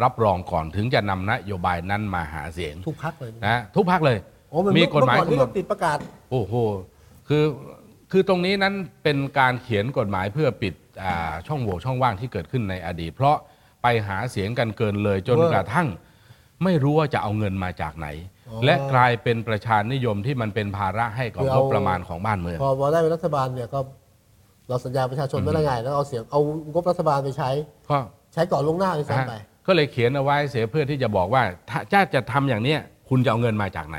[0.03, 4.17] รับรองก่อนถึงจะนำนโยบายนั้นมาหาเสียงทุกพักเลยนะทุกพักเลย
[4.49, 5.97] โอ้มันมีกฎหมายเอก่อนกำที่หนเราด ติดประกาศ
[6.31, 6.53] โอ้โห
[7.27, 7.43] คือ
[8.11, 13.37] คือตรงนี้นั้นเป็นการเขียนกฎหมายเพื่อปิดอ่าช่องโหว่ช่องว่างที่เกิดขึ้นในอดีต เพราะ
[13.83, 15.87] ไปหาเสียงกันเกินเลยจนเวอร์กระทั่ง
[16.63, 18.07] ไม่รู้ว่าจะเอาเงินมาจากไหน
[18.49, 23.79] อ๋อและกลายเป็นประชานิยมที่มันเป็นภาระให้กับคืองเอาบประมาณของบ้านเมือง พอพอได้เป็นรัฐบาลเนี่ยก็
[24.69, 26.39] เราสัญญาประชาชนไม่ได้ไงแล้วเอาเสียงเอา
[26.73, 27.49] งบรัฐบาลไปใช้
[27.89, 27.97] ก็
[28.33, 29.33] ใช้ก่อนล่วงหน้าเลยฮะซ้ำไป
[29.67, 33.97] ก็เลยเขียนเอาไว้เสียเพื่อที่จะบอกว่าถ้าถ้าจะทำอย่างเนี้ยคุณจะเอาเงินมาจากไหน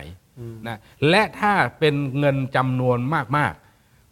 [0.68, 0.78] นะ
[1.10, 2.98] และถ้าเป็นเงินจำนวน
[3.36, 3.61] มากๆ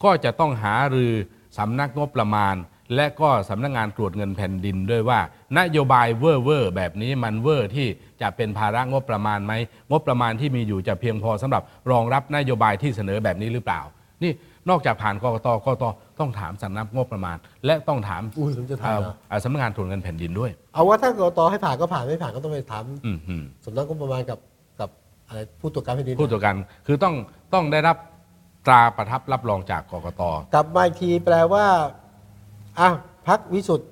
[0.05, 1.13] ก็จะต้องหารือ
[1.59, 2.57] สำนักงบประมาณ
[2.97, 5.21] และก็สำนักงานตรวจเงินแผ่นดินด้วยว่า
[5.59, 7.87] นโยบายเวอร์เวอร์แบบนี้มันเวอร์ที่
[8.23, 9.53] จะเป็นภาระงบประมาณไหม
[9.91, 13.81] งบประมาณที่มีอยู่จะเพียงพอสำหรับรองรับนโยบายที่เสนอแบบนี้หรือเปล่า
[14.23, 14.33] นี่
[14.71, 15.85] นอกจากผ่านกกตกกต
[16.21, 17.37] ต้องถามสำนักงบประมาณ
[17.67, 24.39] และต้องถามอุ้ยถึงจะถามนะเอ่อสำนักงานตรวจเงินแผ่นดินด้วย เอาว่าถ้ากรตให้ผ่านก็ผ่านไม่ผ่านก็ต้องไปถามอืมอืมสำนักงบประมาณกับ
[24.81, 24.91] กับ
[25.29, 26.55] อะไรผู้ตรวจการแผ่นดินผู้ตรวจการ
[26.87, 27.15] คือต้อง
[27.55, 27.97] ต้องได้รับ
[28.67, 30.23] ตราประทับรับรองจากกกต
[30.55, 31.67] กลับมาอีกทีแปลว่า
[32.81, 32.89] อะ
[33.29, 33.91] พักวิสุทธ์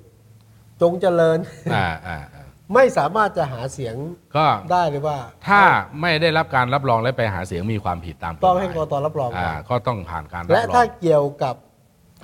[0.81, 1.39] จงเจริญ
[1.75, 3.95] อ่าอ่าอ่าไม่สามารถจะหาเสียง
[4.37, 5.17] ก็ได้หรือว่า
[5.47, 5.61] ถ้า
[6.01, 11.55] ไม่ได้รับการรับรองและไปหาเสียงมีความผิดตามกฎต้องหมายให้กรตรับรองก่อ่าอนก็ต้องผ่านการรับและรอถ้าง เกี่ยวกับ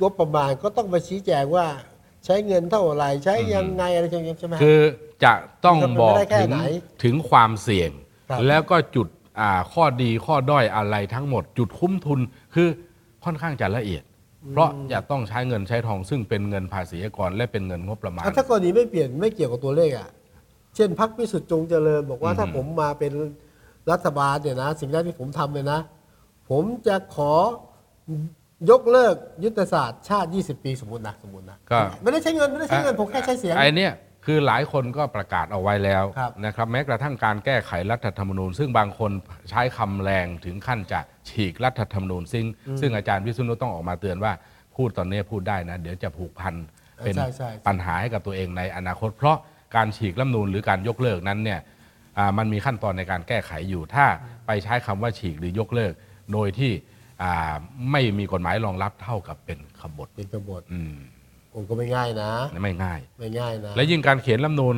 [0.01, 1.65] งบประมาณก็ต้องไปชี้แจงว่า
[2.25, 4.79] ใช้เงินเท่าไหร่ใช้ยังไงอะไรอย่างเงี้ยใช่ไหมฮะ คือ
[5.23, 5.33] จะ
[5.65, 6.63] ต้องมันไม่บอกได้แค่ถึงไหน
[7.03, 7.91] ถึงความเสี่ยง
[8.29, 9.23] ครับแล้วก็จุดอ่า
[9.73, 12.19] ข้อดีข้อด้อยอะไรทั้งหมด จุดคุ้มทุน
[12.53, 12.67] คือ
[13.25, 14.03] ค่อนข้างจะละเอียด
[14.51, 20.09] เพราะจะต้องใช้เงินใช้ทองซึ่งเป็นเงินภาษีอากรและเป็นเงินงบประมาณอะถ้ากรณีไม่เปลี่ยนไม่เกี่ยวกับตัวเลขอะ
[20.75, 23.13] เช่นพักวิสุทธ์จงเจริญบอกว่าอืมถ้าผมมาเป็น
[23.91, 25.79] รัฐบาลเนี่ยนะ สิ่งแรกที่ผมทำเลยนะ
[26.49, 27.33] ผมจะขอ
[28.69, 33.91] ยกเลิกยุทธศาสตร์ชาติ 20 ปีสมมตินะสมมตินะก็ไม่ได้ใช้เงินไม่ได้ใช้เงินผมแค่ใช้เสียงไอ้เนี่ย
[34.25, 39.11] คือหลายคนก็ประกาศเอาไว้แล้วครับนะครับแม้กระทั่งการแก้ไขรัฐธรรมนูญ ซึ่งบางคน
[39.49, 40.99] ใช้คำแรงถึงขั้นจะ
[41.29, 42.45] ฉีกรัฐธรรมนูญ ซึ่ง
[42.79, 44.33] ซึ่งอาจารย์วิษณุต้องออกมาเตือนว่า
[44.75, 46.55] พูดตอนนี้พูดได้นะ เดี๋ยวจะผูกพัน
[47.03, 49.37] เป็นใช่ใช่ปัญหาให้กับตัวเองในอนาคต เพราะ
[49.75, 51.59] การฉีกรัฐธรรมนูญหรือการยกเลิกนั้นเนี่ย
[52.17, 54.05] อ่ามันมีขั้นตอนในการแก้ไขอยู่ ถ้า
[54.47, 55.93] ไปใช้คำว่าฉีกหรือยกเลิก
[56.33, 56.71] โดยที่
[57.23, 57.53] อ่า
[57.91, 60.95] ไม่มีกฎหมายรองรับเท่ากับเป็นขบฏเป็นกบฏอืม
[61.55, 62.31] ผมก็ไม่ง่ายนะ
[62.63, 64.75] ไม่ง่าย ไม่ง่ายนะ และยิ่งการเขียนรัฐธรรมนูญ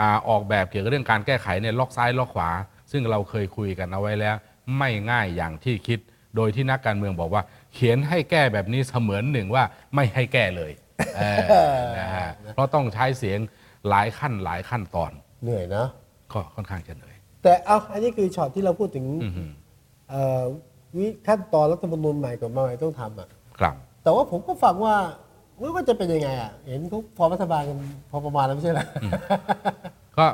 [0.00, 2.50] อ่าออกแบบเกี่ยวกับเรื่องการแก้ไขเนี่ยล็อกซ้ายล็อกขวา
[2.92, 4.36] ซึ่งเราเคยคุยกันเอาไว้แล้ว
[4.78, 5.98] ไม่ง่ายอย่างที่คิด
[6.36, 7.42] โดยที่นักการเมืองบอกว่า
[7.74, 9.64] เขียนให้แก้แบบนี้เสมือนหนึ่งว่า
[9.94, 10.72] ไม่ให้แก้เลย
[11.16, 13.38] เออนะฮะเพราะต้องใช้เสียง
[13.88, 15.12] หลายขั้นหลายขั้นตอน
[15.44, 15.86] เหนื่อยนะ
[16.32, 19.50] ก็ค่อนข้างจะเหนื่อย แต่เอาอันนี้คือช็อตที่เราพูดถึงอือหือ
[20.10, 20.42] เอ่อ
[20.96, 25.31] วิขั้นตอนรัฐธรรมนูญใหม่กฎหมายใหม่ต้องทำอะ ครับ แต่ว่าผมก็ฟังว่าไม่
[25.74, 27.76] ว่าจะเป็นยังไงอะ เห็นเขาฟอร์มรัฐบาลกัน
[28.10, 28.86] พอประมาณแล้วไม่ใช่เหรอ
[30.16, 30.26] ก็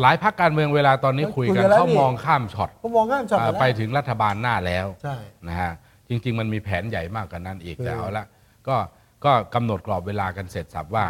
[0.00, 5.16] หลายพักการเมืองเวลาตอนนี้คุยกันคุยกันแล้วเขานี่ มองข้ามช็อตก็มองง่ายช็อตอ่าแล้วไปถึงรัฐบาลหน้าแล้ว ใช่
[5.48, 5.72] นะฮะ
[6.08, 8.26] จริง ๆ มันมีแผนใหญ่มากกว่านั้นอีกคือ แต่เอาละ
[8.68, 8.76] ก็
[9.24, 11.06] ก็กำหนดกรอบเวลากันเสร็จสับว่า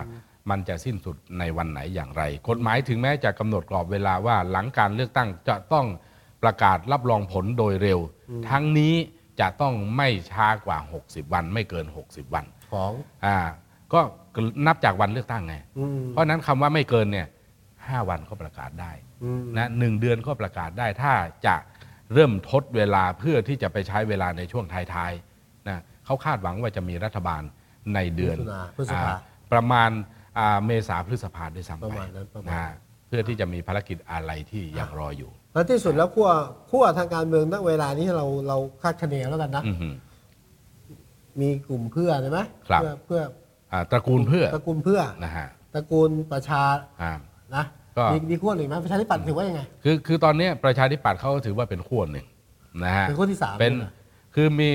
[0.50, 5.86] มันจะสิ้นสุดในวันไหนอย่างไร กฎหมายถึงแม้จะกำหนดกรอบเวลาว่าหลังการเลือกตั้งจะต้อง
[6.42, 8.00] ประกาศรับรองผลโดยเร็ว
[8.50, 8.94] ทั้งนี้
[9.40, 12.44] จะต้องไม่ช้ากว่า 60 วันไม่เกิน 60 วัน
[12.74, 12.92] ของ
[13.26, 13.38] อ่า
[13.92, 14.00] ก็
[14.66, 17.26] นับจากวันเลือกตั้งไงอืมเพราะฉะนั้นคำว่าไม่เกินเนี่ย
[17.88, 18.92] ห้าวันก็ประกาศได้
[19.24, 21.12] อืมนะหนึ่งเดือนก็ประกาศได้ ถ้า
[21.46, 21.56] จะ
[22.14, 27.42] เริ่มทดเวลาเพื่อที่จะไปใช้เวลาในช่วงท้ายๆนะเขาคาดหวังว่าจะมีรัฐบาล
[27.94, 29.16] ในเดือนมิถุนาพฤษภาอ่า
[29.52, 29.90] ประมาณ
[30.38, 32.72] อ่าเมษาพฤษภาด้วยซ้ำประไปมาณนั้นประมาณนะ
[33.06, 36.30] เพื่อที่จะมีภารกิจอะไรที่ยังรออยู่ แล้วที่สุดแล้วขั้ว
[36.70, 39.94] ขั้วทางการเมืองณเวลานี้เราเราคาดคะเนแล้วกันนะอือหือ
[41.40, 43.20] มีกลุ่มเพื่อใช่ไหมครับ เพื่อเพื่อ
[43.72, 46.62] อ่าตระกูลเพื่อตระกูลเพื่อนะฮะตระกูลประชา
[47.02, 47.12] อ่า
[47.56, 47.64] นะ
[47.96, 52.26] ก็ มีมีขั้วหนึ่งไหมประชาธิปัตย์ถือว่ายังไง คือคือตอนนี้ประชาธิปัตย์เขาก็ถือว่าเป็นขั้วหนึ่ง
[52.84, 53.86] นะฮะเป็นขั้วที่สามเป็นใช่ไหม
[54.34, 54.70] คือมี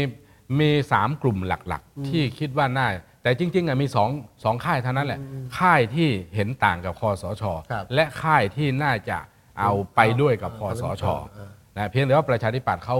[0.60, 2.88] มีสามกลุ่มหลักๆ ที่คิดว่าน่า
[3.24, 4.10] แต่จริงๆอะมีสอง
[4.44, 5.20] สองค่ายเท่านั้นแหละ
[5.60, 9.18] ค่ายที่เห็นต่างกับคอสช ครับและค่ายที่น่าจะ
[9.60, 11.04] เอาไปด้วยกับคอสช
[11.38, 12.98] อ่านะเพียงแต่ว่าประชาธิปัตย์เขา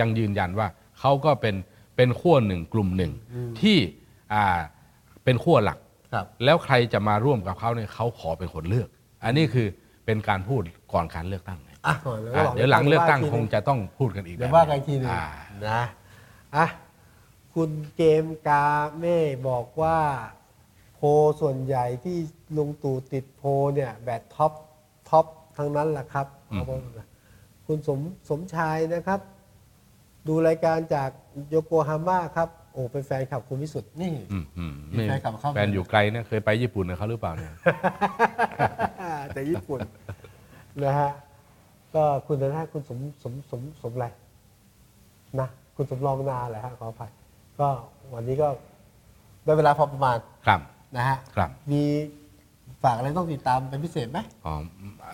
[0.00, 0.68] ยังยืนยันว่า
[1.00, 1.54] เขาก็เป็น
[1.96, 3.12] เป็นขั้วหนึ่งกลุ่มหนึ่ง
[3.60, 3.78] ที่
[4.32, 4.44] อ่า
[5.24, 5.78] เป็นขั้วหลัก
[6.12, 8.88] ครับแล้วใครจะมาร่วมกับเขาเนี่ยเขาขอเป็นคนเลือก
[9.24, 9.66] อันนี้คือ
[10.06, 10.62] เป็นการพูด
[10.92, 15.24] ก่อนการเลือกตั้งไงอะก่อนแล้วอะก็เดี๋ยวหลังเลือกตั้งว่าคงจะต้องพูดกันอีกเดี๋ยวแบบว่ากันอีกทีหนึงอ่า
[15.68, 15.82] นะ
[16.56, 16.66] อะ
[17.54, 18.66] คุณเกมกา
[18.98, 19.18] เม่
[19.48, 19.98] บอกว่า
[20.94, 21.06] โพล
[21.40, 22.16] ส่วนใหญ่ที่
[22.56, 24.52] ลุงตู่ติดโพลเนี่ยแบบ top
[25.08, 27.06] top ทั้งนั้นแหละครับอืมเอาบอกนะ
[27.66, 29.20] คุณสมสมชายนะครับ
[30.26, 31.10] ดูรายการจาก
[31.50, 37.54] โยโกฮาม่าครับโอ้เป็นแฟนคลับคุณวิสุทธ์นี่อืมอืมมีแฟนคลับเข้ามาแฟนอยู่ไกลเนี่ยเคยไปญี่ปุ่นกับเขาหรือเปล่าเนี่ย
[39.34, 39.80] แต่ญี่ปุ่น
[40.84, 41.10] นะฮะ
[41.94, 44.06] ก็คุณนะฮะคุณสมสมสมสมอะไร
[45.40, 47.10] นะคุณสมรองนาแหละฮะขออภัย
[47.60, 47.68] ก็
[48.14, 48.48] วันนี้ก็
[49.44, 50.16] ได้เวลาพอประมาณ
[50.46, 50.60] ครับ
[50.96, 51.82] นะฮะครับมี
[52.82, 54.54] ฝากอะไรต้องติดตามเป็นพิเศษไหมอ๋อ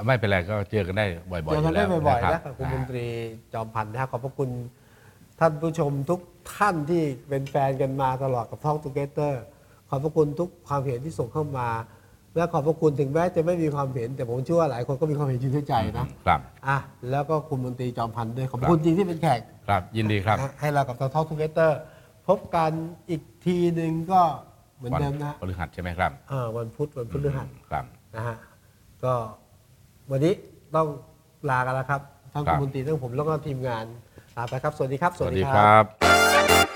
[0.07, 3.07] ไม่เป็นไรก็เจอกันได้บ่อยๆเจอกันได้อยู่แล้วบ่อยๆนะครับกับุณมนตรี
[3.53, 4.51] จอมพันธ์นะฮะขอบพระคุณ
[5.39, 6.21] ท่านผู้ชมทุก
[6.55, 9.43] ท่านที่เป็นแฟนกันมาตลอดกับ Talk Together
[9.89, 11.69] ขอบพระคุณทุกความเห็นที่ส่งเข้ามา
[12.37, 16.79] และขอบพระคุณถึงแม้จะไม่มีความเห็น แต่ผมเชื่อว่าหลายคนก็มีความเห็นอยู่ในใจนะครับอะ
[17.11, 21.79] แล้วก็คุณมนตรีจอมพันธ์ด้วยขอบคุณจริงที่เป็นแขกครับ ยินดีครับนะให้เรากับท้องตูเกเตอร์
[22.29, 22.71] พบกัน
[23.11, 24.21] อีกทีหนึ่งก็
[24.77, 27.85] เหมือนเดิมนะพฤหัสใช่ไหมครับอ่าวันพุธวันพฤหัสครับ
[28.17, 28.37] นะฮะ
[29.05, 29.15] ก็
[30.11, 30.35] วันนี้
[30.75, 30.87] ต้อง
[31.51, 32.01] ลากันแล้วครับ
[32.33, 33.85] ทั้งครัคุณบมนตรีทั้งผมแล้วก็ทีมงาน
[34.39, 36.68] ลาไปครับ สวัสดีครับ สวัสดีครับ